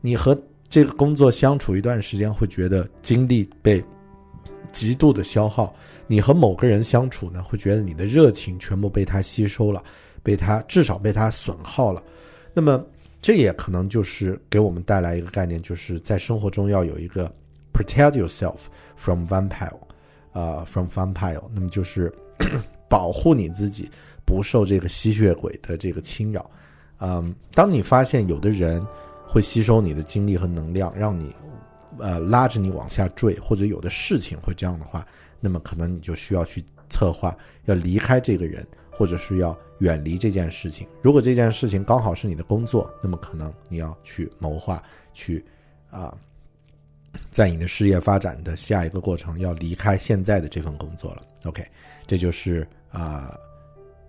[0.00, 3.82] 你和这个工作相处一段时间，会觉得精力被
[4.70, 5.74] 极度的消耗；
[6.06, 9.82] 你和某个人相处呢，会觉得你的热情全部被他吸收了，
[10.22, 12.00] 被他至少被他损耗了。
[12.54, 12.80] 那么，
[13.22, 17.30] 这也可能就是给我们带来一个概念，就是在生活中要有一个
[17.72, 19.76] protect yourself from vampire，
[20.32, 22.12] 呃，from vampire，那么就是
[22.88, 23.90] 保护你自己
[24.24, 26.50] 不受这个吸血鬼的这个侵扰。
[26.98, 28.84] 嗯，当你发现有的人
[29.26, 31.34] 会吸收你的精力和能量，让你
[31.98, 35.06] 呃拉着你往下坠，或者有的事情会这样的话，
[35.40, 40.86] 那么可能你就需要去策划要离开这个人，或者是要远离这件事情。
[41.02, 44.82] 如果这件事情刚好是你的工作，那么可能你要去谋划
[45.14, 45.44] 去
[45.90, 46.16] 啊，
[47.30, 51.22] 在你的事业发展的下一个过程要离开现在的这份工作了。
[51.44, 51.64] OK，
[52.06, 53.34] 这就是啊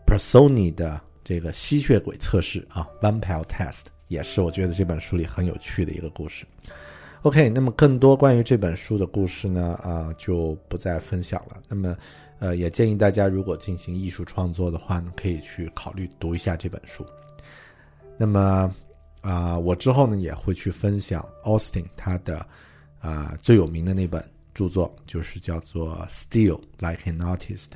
[0.06, 1.00] p e r s o n i 的。
[1.24, 6.46] 这个吸血鬼测试啊，Vampire Test 也是我觉得这本书里很有趣的一个故事。
[7.22, 11.62] OK，那么更多关于这本书的故事呢，啊，就不再分享了。
[11.70, 11.96] 那么，
[12.42, 17.06] 呃，也建议大家如果进行艺术创作的话呢，可以去考虑读一下这本书。
[18.18, 18.76] 那么，
[19.22, 22.46] 啊，我之后呢也会去分享 Austin 他的
[23.00, 24.22] 啊最有名的那本
[24.54, 27.68] 著作，就是叫做《Steal Like an Artist》，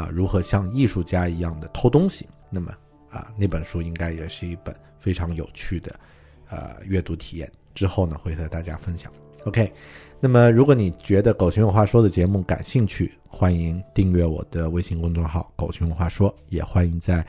[0.00, 2.28] 啊，如何像艺术家一样的偷东西。
[2.50, 2.72] 那么。
[3.12, 6.00] 啊，那本书应该也是一本非常有趣的，
[6.48, 7.46] 呃，阅读体验。
[7.74, 9.12] 之后呢，会和大家分享。
[9.44, 9.70] OK，
[10.24, 17.26] 那么如果你觉得《狗熊有话说》的节目感兴趣，欢迎订阅我的微信公众号“狗熊有话说”，也欢迎在，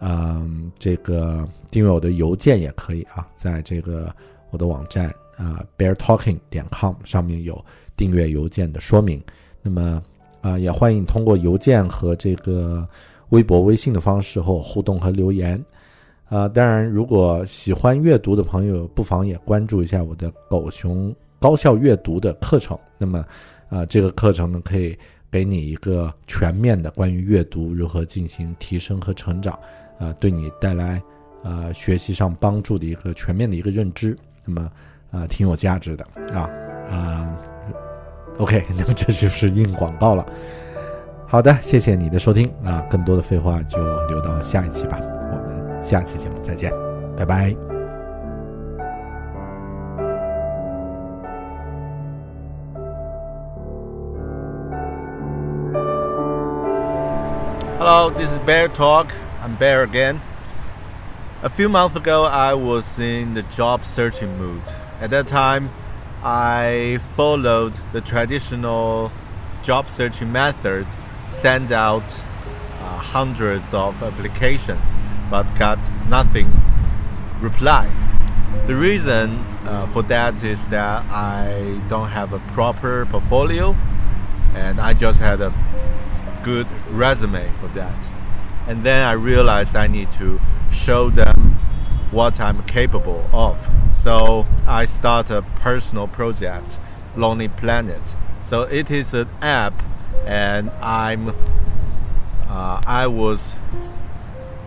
[0.00, 4.12] 嗯，这个订阅我的邮件也可以啊，在这个
[4.50, 7.64] 我的网站啊，beartalking 点 com 上面有
[7.96, 9.22] 订阅邮件的说明。
[9.62, 10.02] 那么
[10.40, 12.84] 啊，也欢迎通过邮件和这个。
[13.28, 15.58] 微博、微信的方式和我互动和留言，
[16.28, 21.10] 啊，当然，如果喜欢阅读的朋友，不妨也关注一下我的狗熊
[21.42, 22.78] 高效阅读的课程。
[22.96, 23.22] 那么，
[23.68, 24.96] 啊，这个课程呢，可以
[25.30, 29.58] 给你一个全面的关于阅读如何进行提升和成长，
[29.98, 31.02] 啊，对你带来
[31.42, 34.16] 呃学习上帮助的一个全面的一个认知。
[34.44, 34.72] 那么，
[35.10, 36.48] 啊，挺有价值的啊
[36.88, 37.36] 啊。
[38.38, 40.24] OK， 那么这就是硬广告了。
[41.26, 42.80] 好的，谢谢你的收听啊！
[42.90, 46.70] 更多的废话就留到下一期吧，我们下期节目再见，
[47.16, 47.71] 拜拜。
[57.84, 59.12] Hello, this is Bear Talk.
[59.40, 60.20] I'm Bear again.
[61.42, 64.62] A few months ago, I was in the job searching mood.
[65.00, 65.68] At that time,
[66.22, 69.10] I followed the traditional
[69.64, 70.86] job searching method
[71.28, 72.04] send out
[72.78, 74.96] uh, hundreds of applications
[75.28, 76.52] but got nothing
[77.40, 77.90] reply.
[78.68, 83.74] The reason uh, for that is that I don't have a proper portfolio
[84.54, 85.52] and I just had a
[86.42, 88.08] good resume for that.
[88.66, 91.58] And then I realized I need to show them
[92.10, 93.70] what I'm capable of.
[93.90, 96.78] So I start a personal project,
[97.16, 98.16] Lonely Planet.
[98.42, 99.82] So it is an app
[100.26, 101.34] and I'm
[102.48, 103.56] uh, I was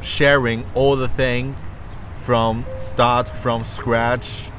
[0.01, 1.55] sharing all the thing
[2.15, 4.49] from start from scratch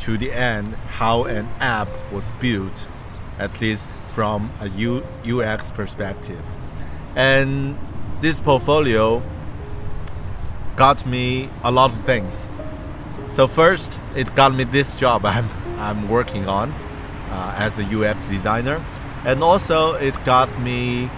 [0.00, 2.88] to the end how an app was built
[3.38, 6.44] at least from a U, UX perspective
[7.16, 7.78] and
[8.20, 9.22] this portfolio
[10.76, 12.48] got me a lot of things.
[13.26, 15.48] So first it got me this job I'm,
[15.78, 16.72] I'm working on
[17.30, 18.84] uh, as a UX designer.
[19.24, 21.10] And also it got me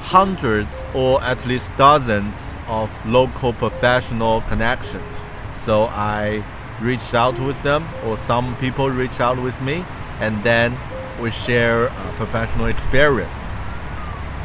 [0.00, 5.24] hundreds or at least dozens of local professional connections.
[5.52, 6.42] So I
[6.80, 9.84] reached out with them, or some people reach out with me,
[10.18, 10.76] and then
[11.20, 13.54] we share uh, professional experience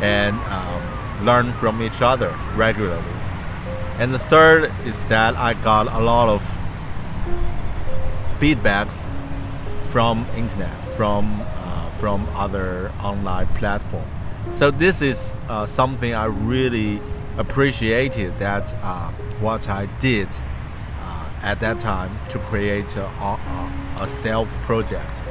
[0.06, 3.16] and um, learn from each other regularly.
[4.00, 6.42] And the third is that I got a lot of
[8.40, 9.04] feedbacks
[9.86, 11.24] from internet, from
[11.98, 14.06] from other online platform.
[14.50, 17.02] So this is uh, something I really
[17.38, 20.28] appreciated that uh, what I did
[21.02, 25.22] uh, at that time to create a, a, a self project.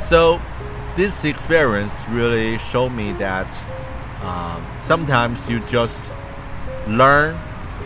[0.00, 0.40] So
[0.96, 3.50] this experience really showed me that
[4.22, 6.12] um, sometimes you just
[6.86, 7.38] learn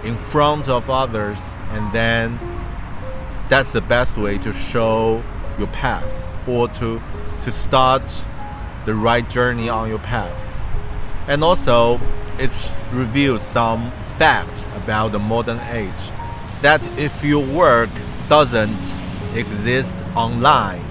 [0.04, 2.38] in front of others and then
[3.48, 5.22] that's the best way to show
[5.58, 7.00] your path or to
[7.42, 8.02] to start
[8.84, 10.38] the right journey on your path.
[11.28, 12.00] And also,
[12.38, 16.10] it reveals some facts about the modern age
[16.62, 17.90] that if your work
[18.28, 18.94] doesn't
[19.34, 20.84] exist online,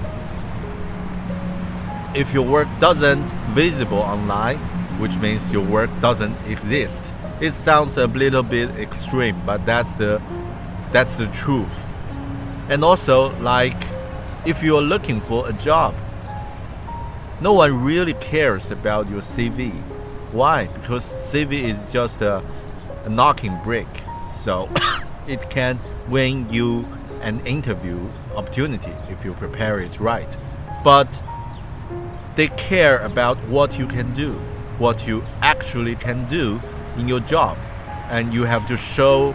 [2.15, 4.59] if your work doesn't visible online,
[4.99, 7.11] which means your work doesn't exist.
[7.41, 10.21] It sounds a little bit extreme, but that's the
[10.91, 11.89] that's the truth.
[12.69, 13.81] And also like
[14.45, 15.95] if you're looking for a job
[17.41, 19.71] no one really cares about your CV.
[20.33, 20.67] Why?
[20.67, 22.43] Because CV is just a,
[23.05, 23.87] a knocking brick.
[24.31, 24.69] So
[25.27, 25.79] it can
[26.09, 26.85] win you
[27.21, 30.37] an interview opportunity if you prepare it right.
[30.83, 31.23] But
[32.35, 34.39] they care about what you can do,
[34.80, 36.59] what you actually can do
[36.97, 37.57] in your job.
[38.09, 39.34] And you have to show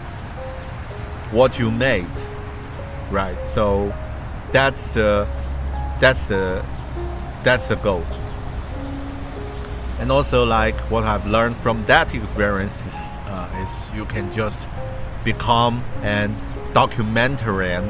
[1.31, 2.11] what you made.
[3.09, 3.41] Right.
[3.43, 3.93] So
[4.51, 5.27] that's the
[5.99, 6.63] that's the
[7.43, 8.03] that's the goal.
[9.99, 12.95] And also, like what I've learned from that experience is,
[13.27, 14.67] uh, is you can just
[15.23, 16.35] become an
[16.73, 17.89] documentarian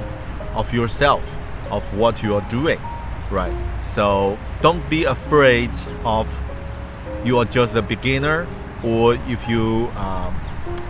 [0.54, 1.40] of yourself,
[1.72, 2.80] of what you are doing,
[3.32, 3.56] right?
[3.82, 5.72] So don't be afraid
[6.04, 6.28] of
[7.26, 8.48] you are just a beginner,
[8.84, 10.40] or if you um,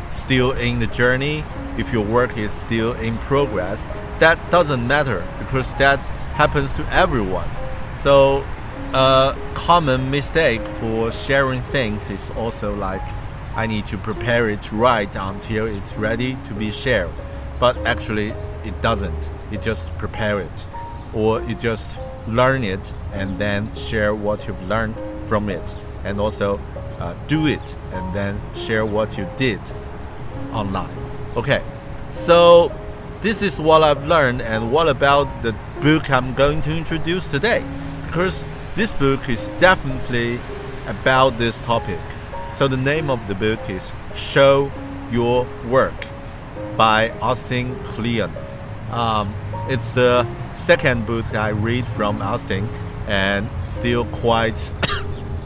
[0.10, 1.44] still in the journey,
[1.78, 3.88] if your work is still in progress,
[4.20, 6.06] that doesn't matter because that
[6.36, 7.50] happens to everyone.
[7.94, 8.46] So
[8.94, 13.02] a common mistake for sharing things is also like
[13.56, 17.14] I need to prepare it right until it's ready to be shared.
[17.60, 18.34] But actually,
[18.66, 19.32] it doesn't.
[19.50, 20.68] You just prepare it,
[21.14, 26.58] or you just learn it and then share what you've learned from it, and also
[27.00, 29.60] uh, do it and then share what you did
[30.54, 30.96] online.
[31.36, 31.62] Okay,
[32.12, 32.72] so
[33.22, 37.66] this is what I've learned, and what about the book I'm going to introduce today?
[38.06, 40.40] Because this book is definitely
[40.88, 42.00] about this topic.
[42.54, 44.72] So the name of the book is Show
[45.12, 46.08] Your Work
[46.78, 48.32] by Austin Kleon.
[48.92, 49.34] Um,
[49.68, 50.26] it's the
[50.56, 52.70] second book I read from Austin
[53.08, 54.72] and still quite,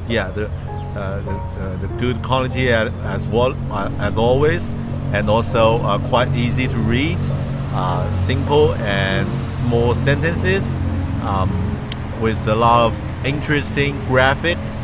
[0.09, 4.73] yeah, the, uh, the, uh, the good quality as, well uh, as always,
[5.13, 5.79] and also
[6.09, 7.17] quite easy to read,
[8.11, 10.75] simple and small sentences
[11.23, 11.49] um,
[12.21, 14.83] with a lot of interesting graphics.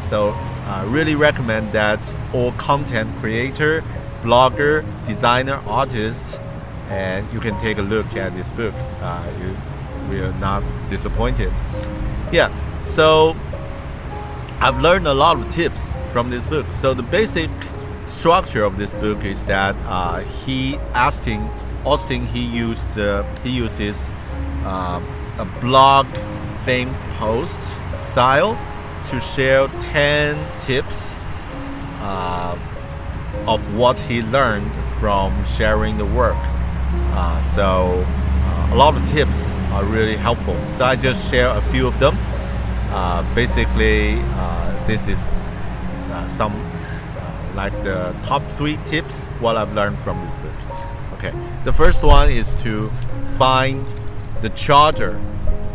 [0.00, 0.30] So
[0.66, 2.02] I really recommend that
[2.32, 3.84] all content creator,
[4.22, 6.40] blogger, designer, artist,
[6.88, 8.74] and you can take a look at this book.
[9.00, 9.56] Uh, you
[10.08, 11.52] will not disappointed.
[12.32, 12.50] Yeah,
[12.82, 13.36] so
[14.62, 16.72] I've learned a lot of tips from this book.
[16.72, 17.50] So the basic
[18.06, 21.50] structure of this book is that uh, he Austin
[21.84, 24.14] Austin he used uh, he uses
[24.64, 25.02] uh,
[25.38, 26.06] a blog
[26.64, 27.60] fame post
[27.98, 28.56] style
[29.10, 31.20] to share 10 tips
[31.98, 32.56] uh,
[33.48, 36.38] of what he learned from sharing the work.
[37.10, 40.56] Uh, so, uh, a lot of tips are really helpful.
[40.76, 42.16] So, I just share a few of them.
[42.92, 45.18] Uh, basically, uh, this is
[46.10, 46.52] uh, some
[47.54, 50.52] like the top three tips what I've learned from this book.
[51.14, 51.32] Okay,
[51.64, 52.88] the first one is to
[53.38, 53.84] find
[54.42, 55.20] the charger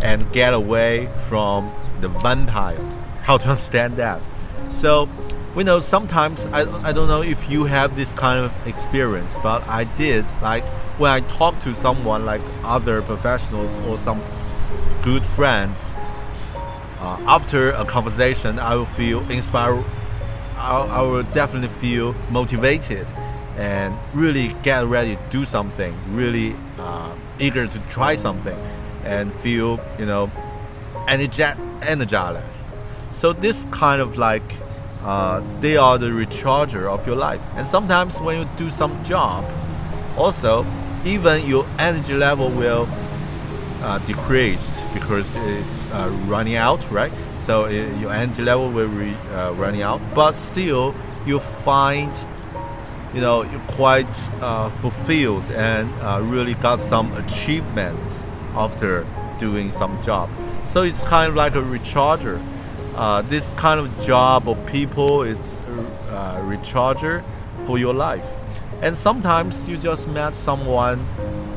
[0.01, 2.80] and get away from the vampire.
[3.22, 4.22] How to understand that?
[4.70, 5.09] So,
[5.55, 9.68] we know sometimes I, I don't know if you have this kind of experience, but
[9.68, 10.26] I did.
[10.41, 10.63] Like
[10.99, 14.22] when I talk to someone, like other professionals or some
[15.01, 15.95] good friends,
[17.08, 19.84] uh, after a conversation, I will feel inspired.
[20.58, 23.05] I, will definitely feel motivated
[23.58, 28.58] and really get ready to do something, really uh, eager to try something
[29.03, 30.30] and feel you know
[31.08, 32.68] energized
[33.10, 34.43] so this kind of like
[35.03, 39.45] uh, they are the recharger of your life and sometimes when you do some job
[40.18, 40.66] also
[41.05, 42.88] even your energy level will
[43.82, 48.89] uh, decrease because it's uh, running out right so it, uh, your energy level will
[48.89, 50.93] be uh, running out but still
[51.25, 52.11] you find
[53.13, 55.89] you know you're quite uh, fulfilled and
[56.30, 59.05] really got some achievements after
[59.38, 60.30] doing some job.
[60.65, 62.43] So it's kind of like a recharger.
[62.95, 67.23] Uh, this kind of job or people is a uh, recharger
[67.59, 68.36] for your life.
[68.82, 71.05] And sometimes you just met someone,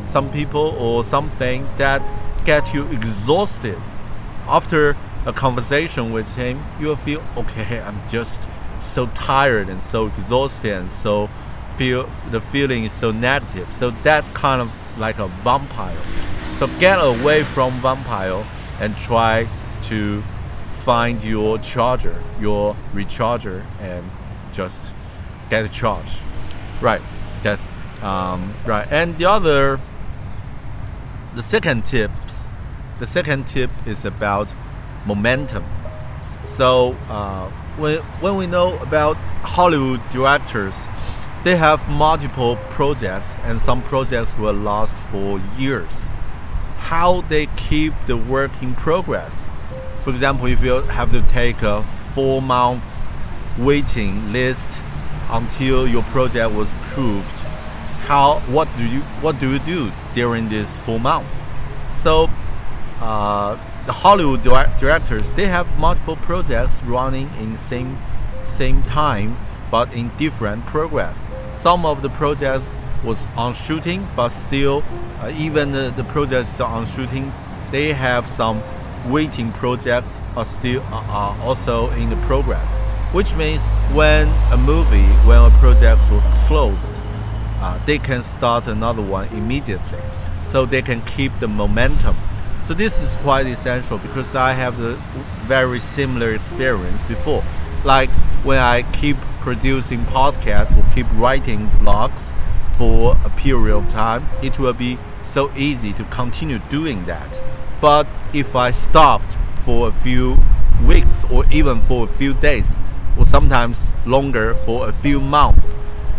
[0.06, 2.02] some people or something that
[2.44, 3.78] get you exhausted.
[4.46, 4.96] After
[5.26, 7.80] a conversation with him, you'll feel okay.
[7.86, 8.48] I'm just
[8.80, 11.28] so tired and so exhausted and so
[11.76, 13.72] feel the feeling is so negative.
[13.72, 16.02] So that's kind of like a vampire.
[16.56, 18.44] So get away from vampire
[18.80, 19.48] and try
[19.84, 20.22] to
[20.72, 24.10] find your charger, your recharger, and
[24.52, 24.92] just
[25.50, 26.20] get a charge.
[26.80, 27.02] Right.
[27.42, 27.60] That
[28.02, 28.86] um, right.
[28.90, 29.78] And the other,
[31.34, 32.52] the second tips,
[32.98, 34.52] the second tip is about
[35.06, 35.64] momentum.
[36.44, 40.88] So uh, when when we know about Hollywood directors,
[41.44, 46.12] they have multiple projects, and some projects will last for years
[46.76, 49.48] how they keep the work in progress.
[50.00, 52.96] for example, if you have to take a four month
[53.58, 54.80] waiting list
[55.28, 57.38] until your project was approved,
[58.08, 61.42] how what do you what do you do during this full month.
[61.94, 62.30] So,
[63.00, 67.98] uh, the Hollywood direct- directors they have multiple projects running in same
[68.44, 69.36] same time,
[69.70, 71.30] but in different progress.
[71.52, 74.82] Some of the projects was on shooting, but still,
[75.20, 77.32] uh, even the, the projects on shooting,
[77.70, 78.62] they have some
[79.08, 82.78] waiting projects are still uh, are also in the progress.
[83.12, 86.96] Which means when a movie, when a project was closed,
[87.60, 90.00] uh, they can start another one immediately,
[90.42, 92.16] so they can keep the momentum.
[92.62, 94.94] So this is quite essential because I have a
[95.46, 97.42] very similar experience before.
[97.84, 98.10] Like
[98.44, 102.34] when I keep producing podcasts or keep writing blogs
[102.76, 107.42] for a period of time, it will be so easy to continue doing that.
[107.80, 110.38] But if I stopped for a few
[110.86, 112.78] weeks or even for a few days,
[113.18, 115.74] or sometimes longer for a few months,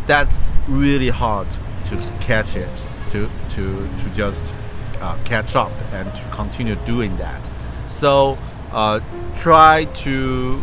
[0.08, 1.48] that's really hard
[1.86, 4.54] to catch it, to, to, to just
[5.00, 7.50] uh, catch up and to continue doing that.
[7.88, 8.38] So
[8.72, 9.00] uh,
[9.36, 10.62] try to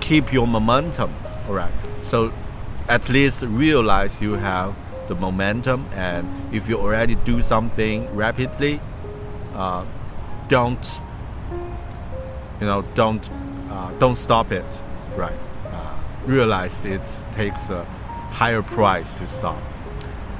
[0.00, 1.14] keep your momentum,
[1.46, 1.72] all right?
[2.02, 2.32] So
[2.88, 4.74] at least realize you have
[5.08, 8.80] the momentum, and if you already do something rapidly,
[9.54, 9.84] uh,
[10.48, 11.00] don't
[12.60, 13.30] you know don't
[13.68, 14.82] uh, don't stop it,
[15.16, 15.38] right?
[16.22, 17.84] Uh, realize it takes a
[18.30, 19.62] higher price to stop.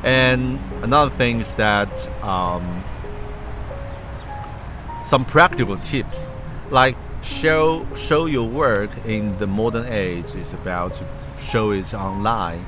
[0.03, 1.91] And another thing is that
[2.23, 2.85] um,
[5.05, 6.35] some practical tips,
[6.71, 11.07] like show show your work in the modern age is about to
[11.39, 12.65] show it online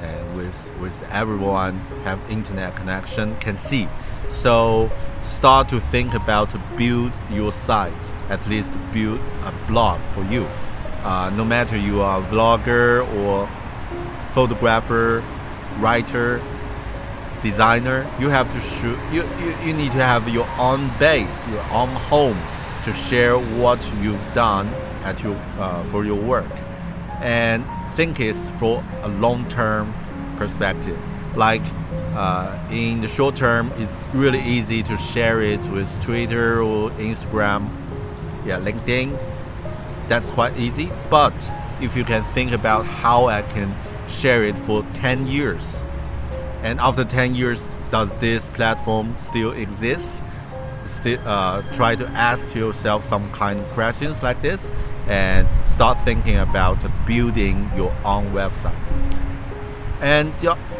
[0.00, 3.86] and with with everyone have internet connection can see
[4.30, 4.90] so
[5.22, 10.48] start to think about to build your site at least build a blog for you
[11.04, 13.48] uh, no matter you are a vlogger or
[14.32, 15.22] photographer
[15.78, 16.42] writer
[17.42, 21.62] designer you have to shoot you, you, you need to have your own base your
[21.72, 22.38] own home
[22.84, 24.66] to share what you've done
[25.04, 26.50] at your uh, for your work.
[27.20, 29.92] And think it's for a long-term
[30.36, 30.98] perspective.
[31.36, 31.62] Like
[32.14, 37.70] uh, in the short term it's really easy to share it with twitter or instagram
[38.44, 39.16] yeah linkedin
[40.10, 41.32] that's quite easy but
[41.80, 43.74] if you can think about how i can
[44.08, 45.82] share it for 10 years
[46.62, 50.22] and after 10 years does this platform still exist?
[50.84, 54.70] Still uh, try to ask yourself some kind of questions like this
[55.06, 58.78] and start thinking about building your own website.
[60.00, 60.32] And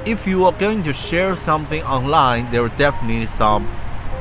[0.07, 3.69] if you are going to share something online there are definitely some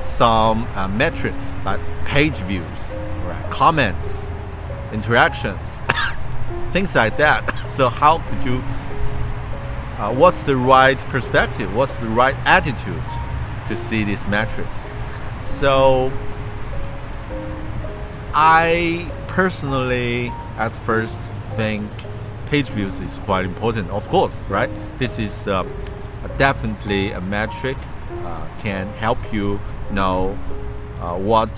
[0.05, 4.28] some uh, metrics like page views right, comments
[4.93, 5.79] interactions
[6.71, 8.63] things like that so how could you
[9.97, 13.03] uh, what's the right perspective what's the right attitude
[13.67, 14.91] to see these metrics
[15.45, 16.11] so
[18.33, 21.19] I personally at first
[21.55, 21.89] think
[22.45, 23.89] page views is quite important.
[23.89, 24.69] Of course, right?
[24.97, 25.63] This is uh,
[26.37, 27.77] definitely a metric
[28.23, 29.59] uh, can help you
[29.91, 30.37] know
[30.99, 31.57] uh, what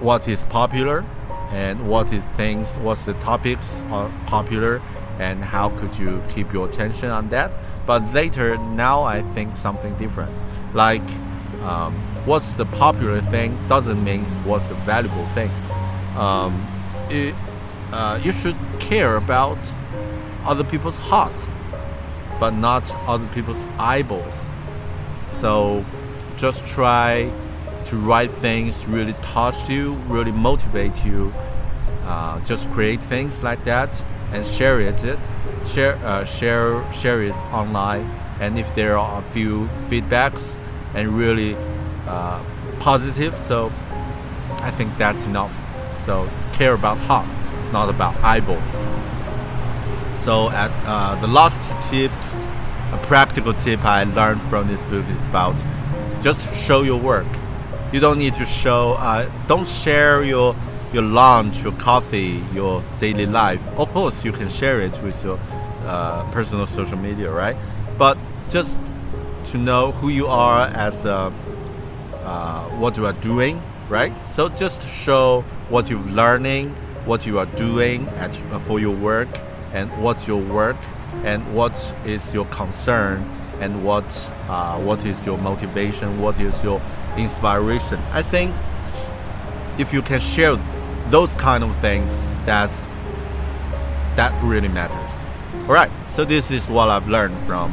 [0.00, 1.04] what is popular
[1.52, 4.82] and what is things, what's the topics are popular,
[5.18, 7.52] and how could you keep your attention on that.
[7.86, 10.32] But later, now I think something different,
[10.74, 11.08] like
[11.62, 11.94] um,
[12.24, 15.50] what's the popular thing doesn't mean what's the valuable thing.
[16.16, 16.66] Um,
[17.10, 17.34] it,
[17.92, 19.58] uh, you should care about
[20.44, 21.48] other people's heart,
[22.40, 24.48] but not other people's eyeballs.
[25.28, 25.84] So
[26.36, 27.30] just try
[27.92, 31.30] to write things really touch you, really motivate you.
[32.06, 34.98] Uh, just create things like that and share it.
[35.66, 38.08] share uh, share share it online.
[38.40, 40.56] And if there are a few feedbacks
[40.94, 41.54] and really
[42.08, 42.42] uh,
[42.80, 43.70] positive, so
[44.62, 45.54] I think that's enough.
[45.98, 47.28] So care about heart,
[47.74, 48.72] not about eyeballs.
[50.18, 52.10] So at uh, the last tip,
[52.90, 55.56] a practical tip I learned from this book is about
[56.22, 57.28] just show your work.
[57.92, 58.94] You don't need to show.
[58.94, 60.56] Uh, don't share your
[60.92, 63.60] your lunch, your coffee, your daily life.
[63.76, 65.38] Of course, you can share it with your
[65.84, 67.56] uh, personal social media, right?
[67.98, 68.18] But
[68.50, 68.78] just
[69.46, 71.32] to know who you are as a,
[72.22, 74.12] uh, what you are doing, right?
[74.26, 76.70] So just show what you're learning,
[77.04, 79.28] what you are doing at, uh, for your work,
[79.72, 80.76] and what's your work,
[81.24, 83.24] and what is your concern,
[83.60, 86.80] and what uh, what is your motivation, what is your
[87.16, 87.98] inspiration.
[88.12, 88.54] I think
[89.78, 90.56] if you can share
[91.06, 92.90] those kind of things, that's
[94.16, 95.24] that really matters.
[95.68, 97.72] All right, so this is what I've learned from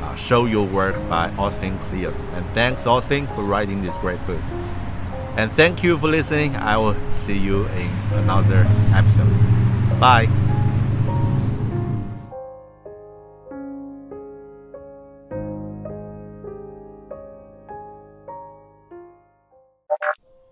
[0.00, 2.14] uh, Show Your Work by Austin Kleon.
[2.34, 4.42] And thanks, Austin, for writing this great book.
[5.36, 6.56] And thank you for listening.
[6.56, 9.30] I will see you in another episode.
[10.00, 10.49] Bye.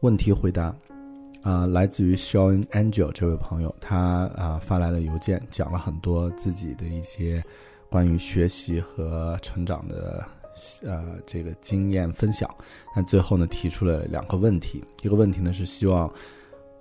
[0.00, 0.72] 问题回答，
[1.42, 7.42] 啊、来自于 Sean Angel 这位朋友，他啊、发来了邮件，讲了很多自己的一些
[7.90, 10.24] 关于学习和成长的
[10.84, 12.48] 呃这个经验分享。
[12.94, 16.08] 但最后呢，提出了两个问题，一个问题呢是希望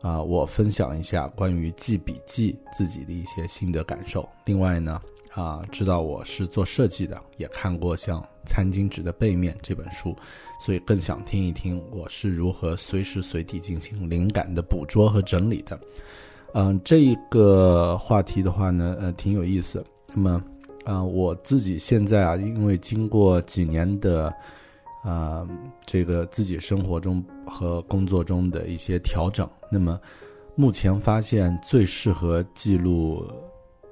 [0.03, 4.29] 啊、我分享一下关于记笔记自己的一些心得感受。
[4.45, 5.01] 另外呢，
[5.33, 10.15] 啊、知道我是做设计的，也看过像《餐巾纸的背面》这本书，
[10.59, 15.79] 所以更想听一听我是如何随时随地进行灵感的捕捉和整理的。
[16.53, 19.85] 嗯、这一个话题的话呢，呃，挺有意思。
[20.13, 20.43] 那么，
[20.85, 24.33] 啊、我自己现在啊，因为经过几年的，
[25.03, 25.47] 啊、
[25.85, 29.99] 这个自己生活中和工作中的一些调整，那么
[30.55, 33.23] 目前发现最适合记录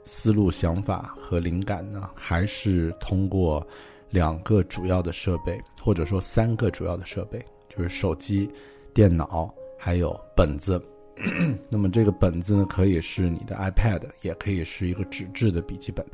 [0.03, 3.65] 思路、想法和灵感呢，还是通过
[4.09, 7.39] 两个主要的设备，或者说三个主要的设备，
[7.69, 8.49] 就是手机、
[8.93, 10.81] 电脑还有本子。
[11.69, 16.05] 那么这个本子呢，可以是你的 iPad，也可以是一个纸质的笔记本。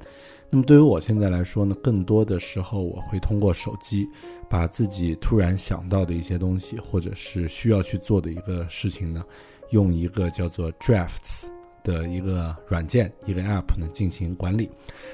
[0.48, 4.08] 那么对于我现在来说呢，更多的时候我会通过手机，
[4.48, 9.26] 把自己突然想到的一些东西，或者是需要去做的一个事情呢，
[9.72, 11.48] 用一个叫做 Drafts
[11.84, 14.70] 的一个软件、一个 App 呢进行管理。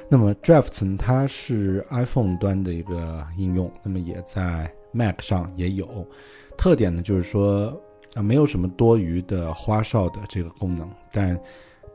[0.09, 6.07] 那么 Drafts 呢它是 iPhone 端的一个应用，那么也在 Mac 上也有。
[6.57, 7.79] 特点呢就是说
[8.15, 11.39] 啊，没有什么多余的花哨的这个功能，但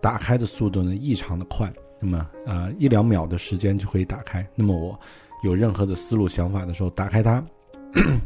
[0.01, 1.73] 打开的速度呢异常的快。
[2.01, 4.47] 那么呃一两秒的时间就可以打开。
[4.55, 4.99] 那么我
[5.45, 7.45] 有任何的思路想法的时候，打开它，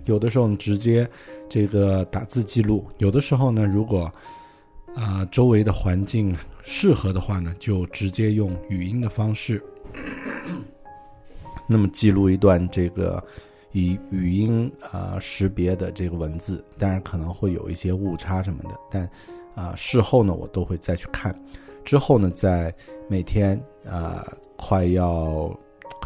[0.05, 1.09] 有的时候直接
[1.49, 4.13] 这个打字记录，有的时候呢，如果
[4.97, 6.35] 啊、周围的环境
[6.65, 9.63] 适合的话呢，就直接用语音的方式，
[11.69, 13.23] 那么记录一段这个
[13.73, 19.11] 以语音啊、识别的这个文字，当然可能会有一些误差什么的，但
[19.55, 21.35] 啊、事后呢我都会再去看，
[21.85, 22.75] 之后呢在
[23.07, 24.27] 每天啊、
[24.57, 25.55] 快要，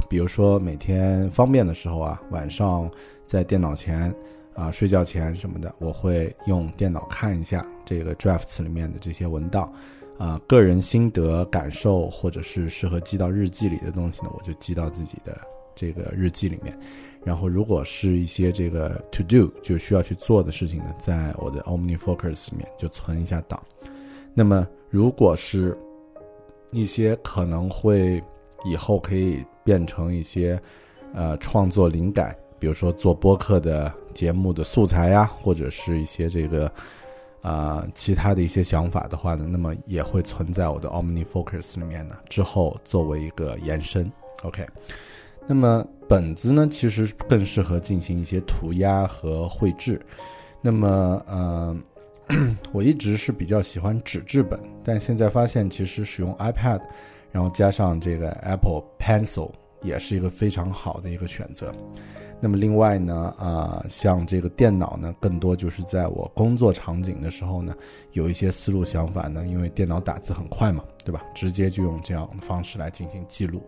[0.08, 2.90] 比如说每天方便的时候啊，晚上
[3.24, 4.12] 在电脑前
[4.54, 7.64] 啊、睡觉前什么的，我会用电脑看一下
[7.98, 9.72] 这个 drafts 里面的这些文档。
[10.18, 15.40] 啊、个人心得感受，或者是适合记到日记里的东西呢，我就记到自己的
[15.74, 16.78] 这个日记里面。
[17.24, 23.58] 然后，如果是一些这个 to do 就需要去做的事情呢，在我的 OmniFocus 里面就存一下档。
[24.34, 25.74] 那么，如果是
[26.70, 28.22] 一些可能会
[28.66, 30.60] 以后可以变成一些
[31.14, 36.70] 呃创作灵感，比如说做播客的节目的素材呀，或者是一些这个
[37.42, 44.10] 啊、其他的一些想法的话呢，那么也会存在我的 OmniFocus 里面呢，之后作为一个延伸。
[44.42, 44.66] OK，
[45.46, 50.00] 那么本子呢，其实更适合进行一些涂鸦和绘制。
[50.60, 51.76] 那么呃，
[52.72, 56.80] 我一直是比较喜欢纸质本，但现在发现其实使用 iPad，
[57.32, 59.50] 然后加上这个 Apple Pencil
[59.82, 61.74] 也是一个非常好的一个选择。
[62.42, 67.74] 那么另外呢，啊、像这个电脑呢，更多就是在我工作场景的时候呢，
[68.12, 71.22] 有一些思路想法呢，因为电脑打字很快嘛，对吧？
[71.34, 73.62] 直接就用这样的方式来进行记录，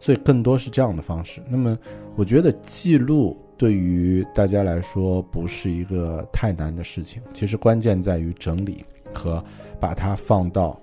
[0.00, 1.42] 所以更多是这样的方式。
[1.50, 1.76] 那么
[2.16, 9.44] 我觉得记录对于大家来说不是一个太难的事情，其实关键在于整理和
[9.78, 10.80] 把它放到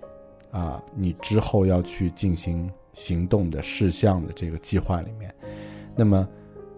[0.51, 5.33] 啊、你之后要去进行行动的事项的这个计划里面。
[5.95, 6.27] 那么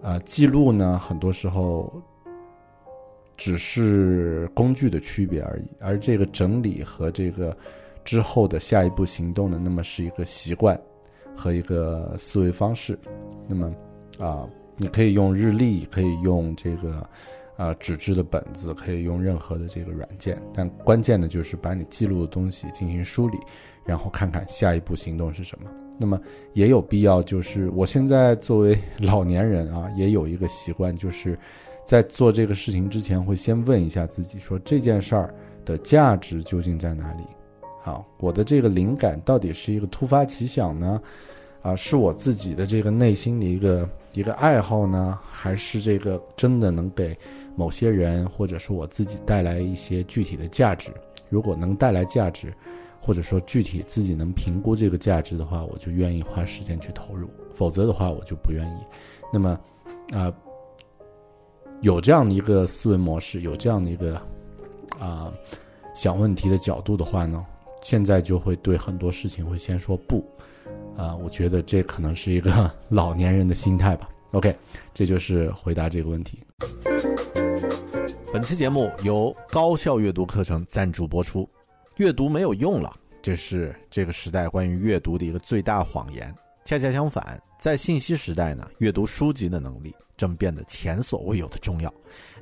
[0.02, 1.92] 啊，记录呢，很多时候
[3.36, 7.56] 只是工具的区别而已，而这个整理和这个
[8.04, 10.78] 之后的下一步行动呢，那么是一个习惯
[11.34, 12.98] 和一个思维方式。
[13.48, 13.74] 那么
[14.18, 14.46] 啊，
[14.76, 17.08] 你可以用日历，可以用这个
[17.56, 23.38] 啊纸质的本子，可以用任何的这个软件，但关键的就是把你记录的东西进行梳理，
[23.84, 25.70] 然后看看下一步行动是什么。
[25.98, 26.20] 那么
[26.52, 31.38] 也有必要，就是我现在作为老年人啊，也有一个习惯，就是
[31.84, 35.34] 在做这个事情之前，会先问一下自己，说这件事儿
[35.64, 37.22] 的价值究竟在哪里？
[37.84, 41.00] 啊，我的这个灵感到底是一个突发奇想呢？
[41.62, 47.16] 啊，是我自己的这个内心的一个一个爱好呢，还是这个真的能给
[47.56, 50.90] 某些人或者是我自己带来一些具体的价值。
[51.30, 52.52] 如果能带来价值，
[53.04, 58.78] 或者说具体自己能评估这个价值的话，我就愿意花时间去投入；否则的话，我就不愿意。
[59.30, 59.60] 那么，
[60.14, 60.32] 啊、
[61.82, 64.16] 有这样的一个思维模式，有这样的一个
[64.98, 65.30] 啊、
[65.94, 67.44] 想问题的角度的话呢，
[67.82, 70.24] 现在就会对很多事情会先说不。
[70.96, 74.08] 啊、我觉得这可能是一个 老年人的心态吧。
[74.32, 74.56] OK，
[74.94, 76.38] 这就是回答这个问题。
[78.32, 81.46] 本期节目由高效阅读课程赞助播出。
[81.96, 82.92] 阅读没有用了，
[83.22, 86.34] 这是这个时代关于阅读的一个最大谎言。
[86.64, 91.92] 恰恰相反，在信息时代呢，阅读书籍的能力正变得前所未有的重要。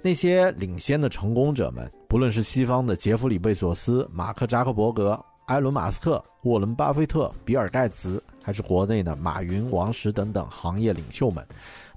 [0.01, 11.47] 那些领先的成功者们，不论是西方的杰弗里·贝索斯、马克·扎克伯格、埃伦·马斯克、沃伦·巴菲特、比尔·盖茨，还是国内的马云、王石等等行业领袖们，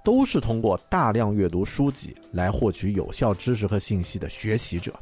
[0.03, 4.93] 都是通过大量阅读书籍来获取有效知识和信息的学习者。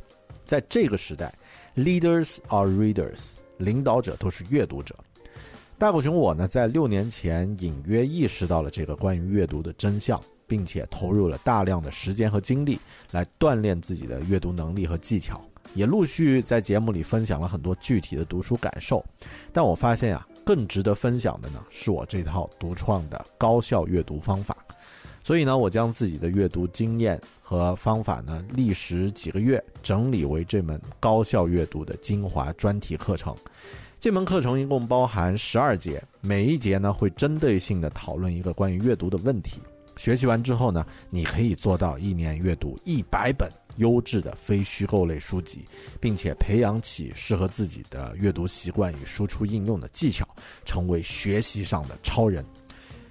[0.45, 1.33] 在这个时代
[1.75, 4.95] ，leaders are readers，领导者都是阅读者。
[5.77, 12.79] 大狗熊我呢，在六年前隐约意识到了这个关于阅读的真相，并且投入了大量的时间和精力
[13.11, 15.41] 来锻炼自己的阅读能力和技巧，
[15.73, 19.03] 也陆续在节目里分享了很多具体的读书感受。
[19.51, 24.55] 但我发现啊，更值得分享的呢，是我这套独创的高效阅读方法。
[25.21, 27.19] 所以呢，我将自己的阅读经验
[27.53, 33.35] 和方法呢，历时几个月整理为这门高效阅读的精华专题课程。
[33.99, 39.61] 这门课程一共包含十二节，每一节呢会针对性的讨论一个关于阅读的问题。
[39.97, 45.63] 学习完之后呢，你可以做到一年阅读一百本优质的非虚构类书籍，
[46.01, 50.27] 并且培养起适合自己的阅读习惯与输出应用的技巧，
[50.65, 52.43] 成为学习上的超人。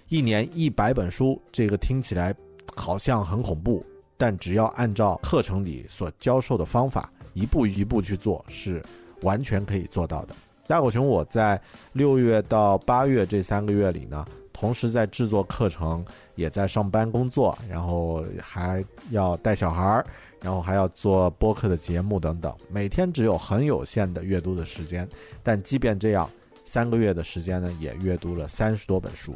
[0.08, 2.34] 一年一百本书，这个听起来
[2.74, 3.82] 好像很恐怖，
[4.22, 8.80] 但只要按照课程里所教授的方法，一步一步去做，是
[9.22, 10.34] 完全可以做到的。
[10.68, 11.60] 大狗熊我在
[11.94, 16.06] 六月到八月这三个月里呢，同时在制作课程，
[16.36, 20.06] 也在上班工作，然后还要带小孩儿，
[20.40, 25.08] 然后还要做播客的节目等等，每天只有很有限的阅读的时间，
[25.42, 26.30] 但即便这样，
[26.64, 29.34] 三个月的时间呢，也阅读了三十多本书。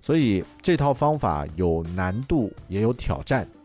[0.00, 3.46] 所以这套方法有难度，也有挑战。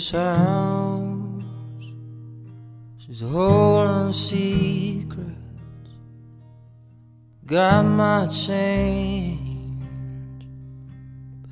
[0.00, 1.44] This house,
[2.96, 5.90] she's holding secrets.
[7.44, 9.66] Got my change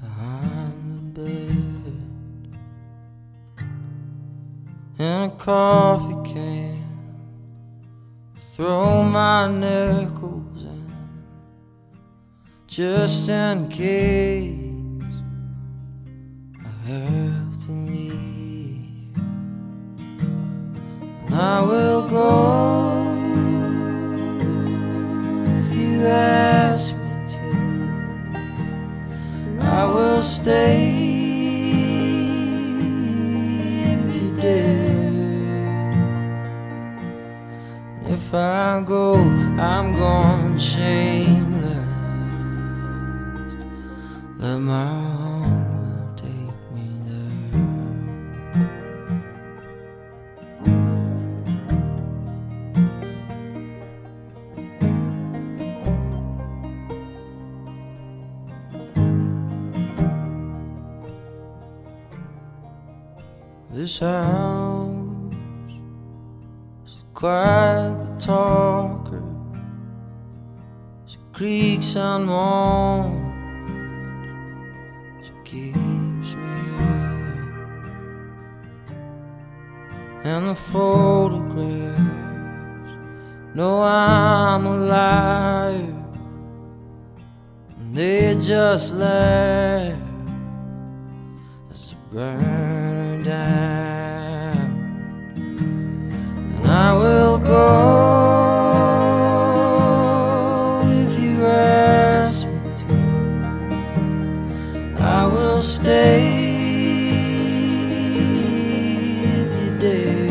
[0.01, 2.03] behind the bed,
[4.99, 6.83] and a coffee can.
[8.55, 10.91] Throw my nickels in,
[12.67, 14.58] just in case.
[21.41, 23.15] I will go
[25.61, 27.39] if you ask me to.
[29.47, 30.89] And I will stay
[33.93, 35.13] if you dare.
[38.09, 41.18] If I go, I'm going shameless.
[63.89, 65.33] This house
[66.85, 69.23] She's quite the talker.
[71.07, 73.35] She creaks and moans.
[75.25, 77.49] She keeps me up.
[80.25, 82.03] And the photographs
[83.55, 85.95] know I'm alive.
[87.79, 89.99] And they just laugh
[91.71, 92.58] as I burn
[96.99, 97.69] will go
[101.01, 102.87] if you ask me to.
[105.01, 106.27] I will stay
[109.35, 110.29] if you dare.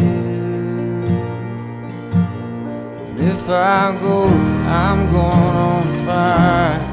[3.10, 6.87] And if I go, I'm going on fire.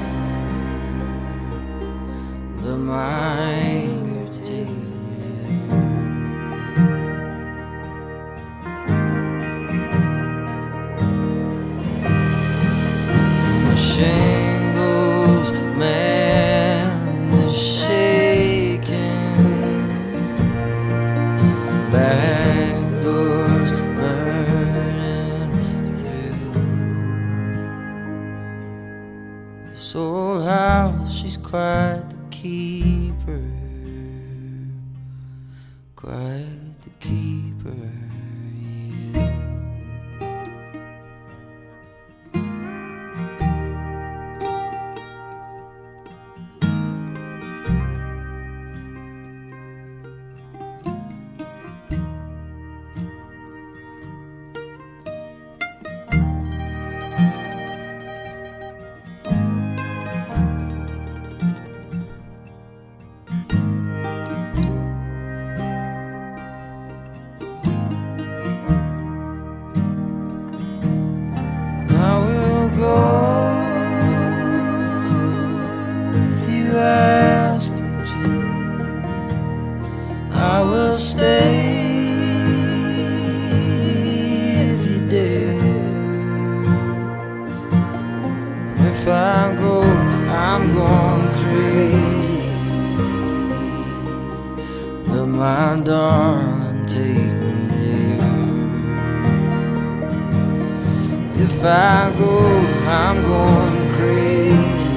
[101.37, 102.39] If I go,
[102.87, 104.93] I'm going crazy.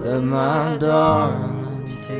[0.00, 2.19] Let my darling take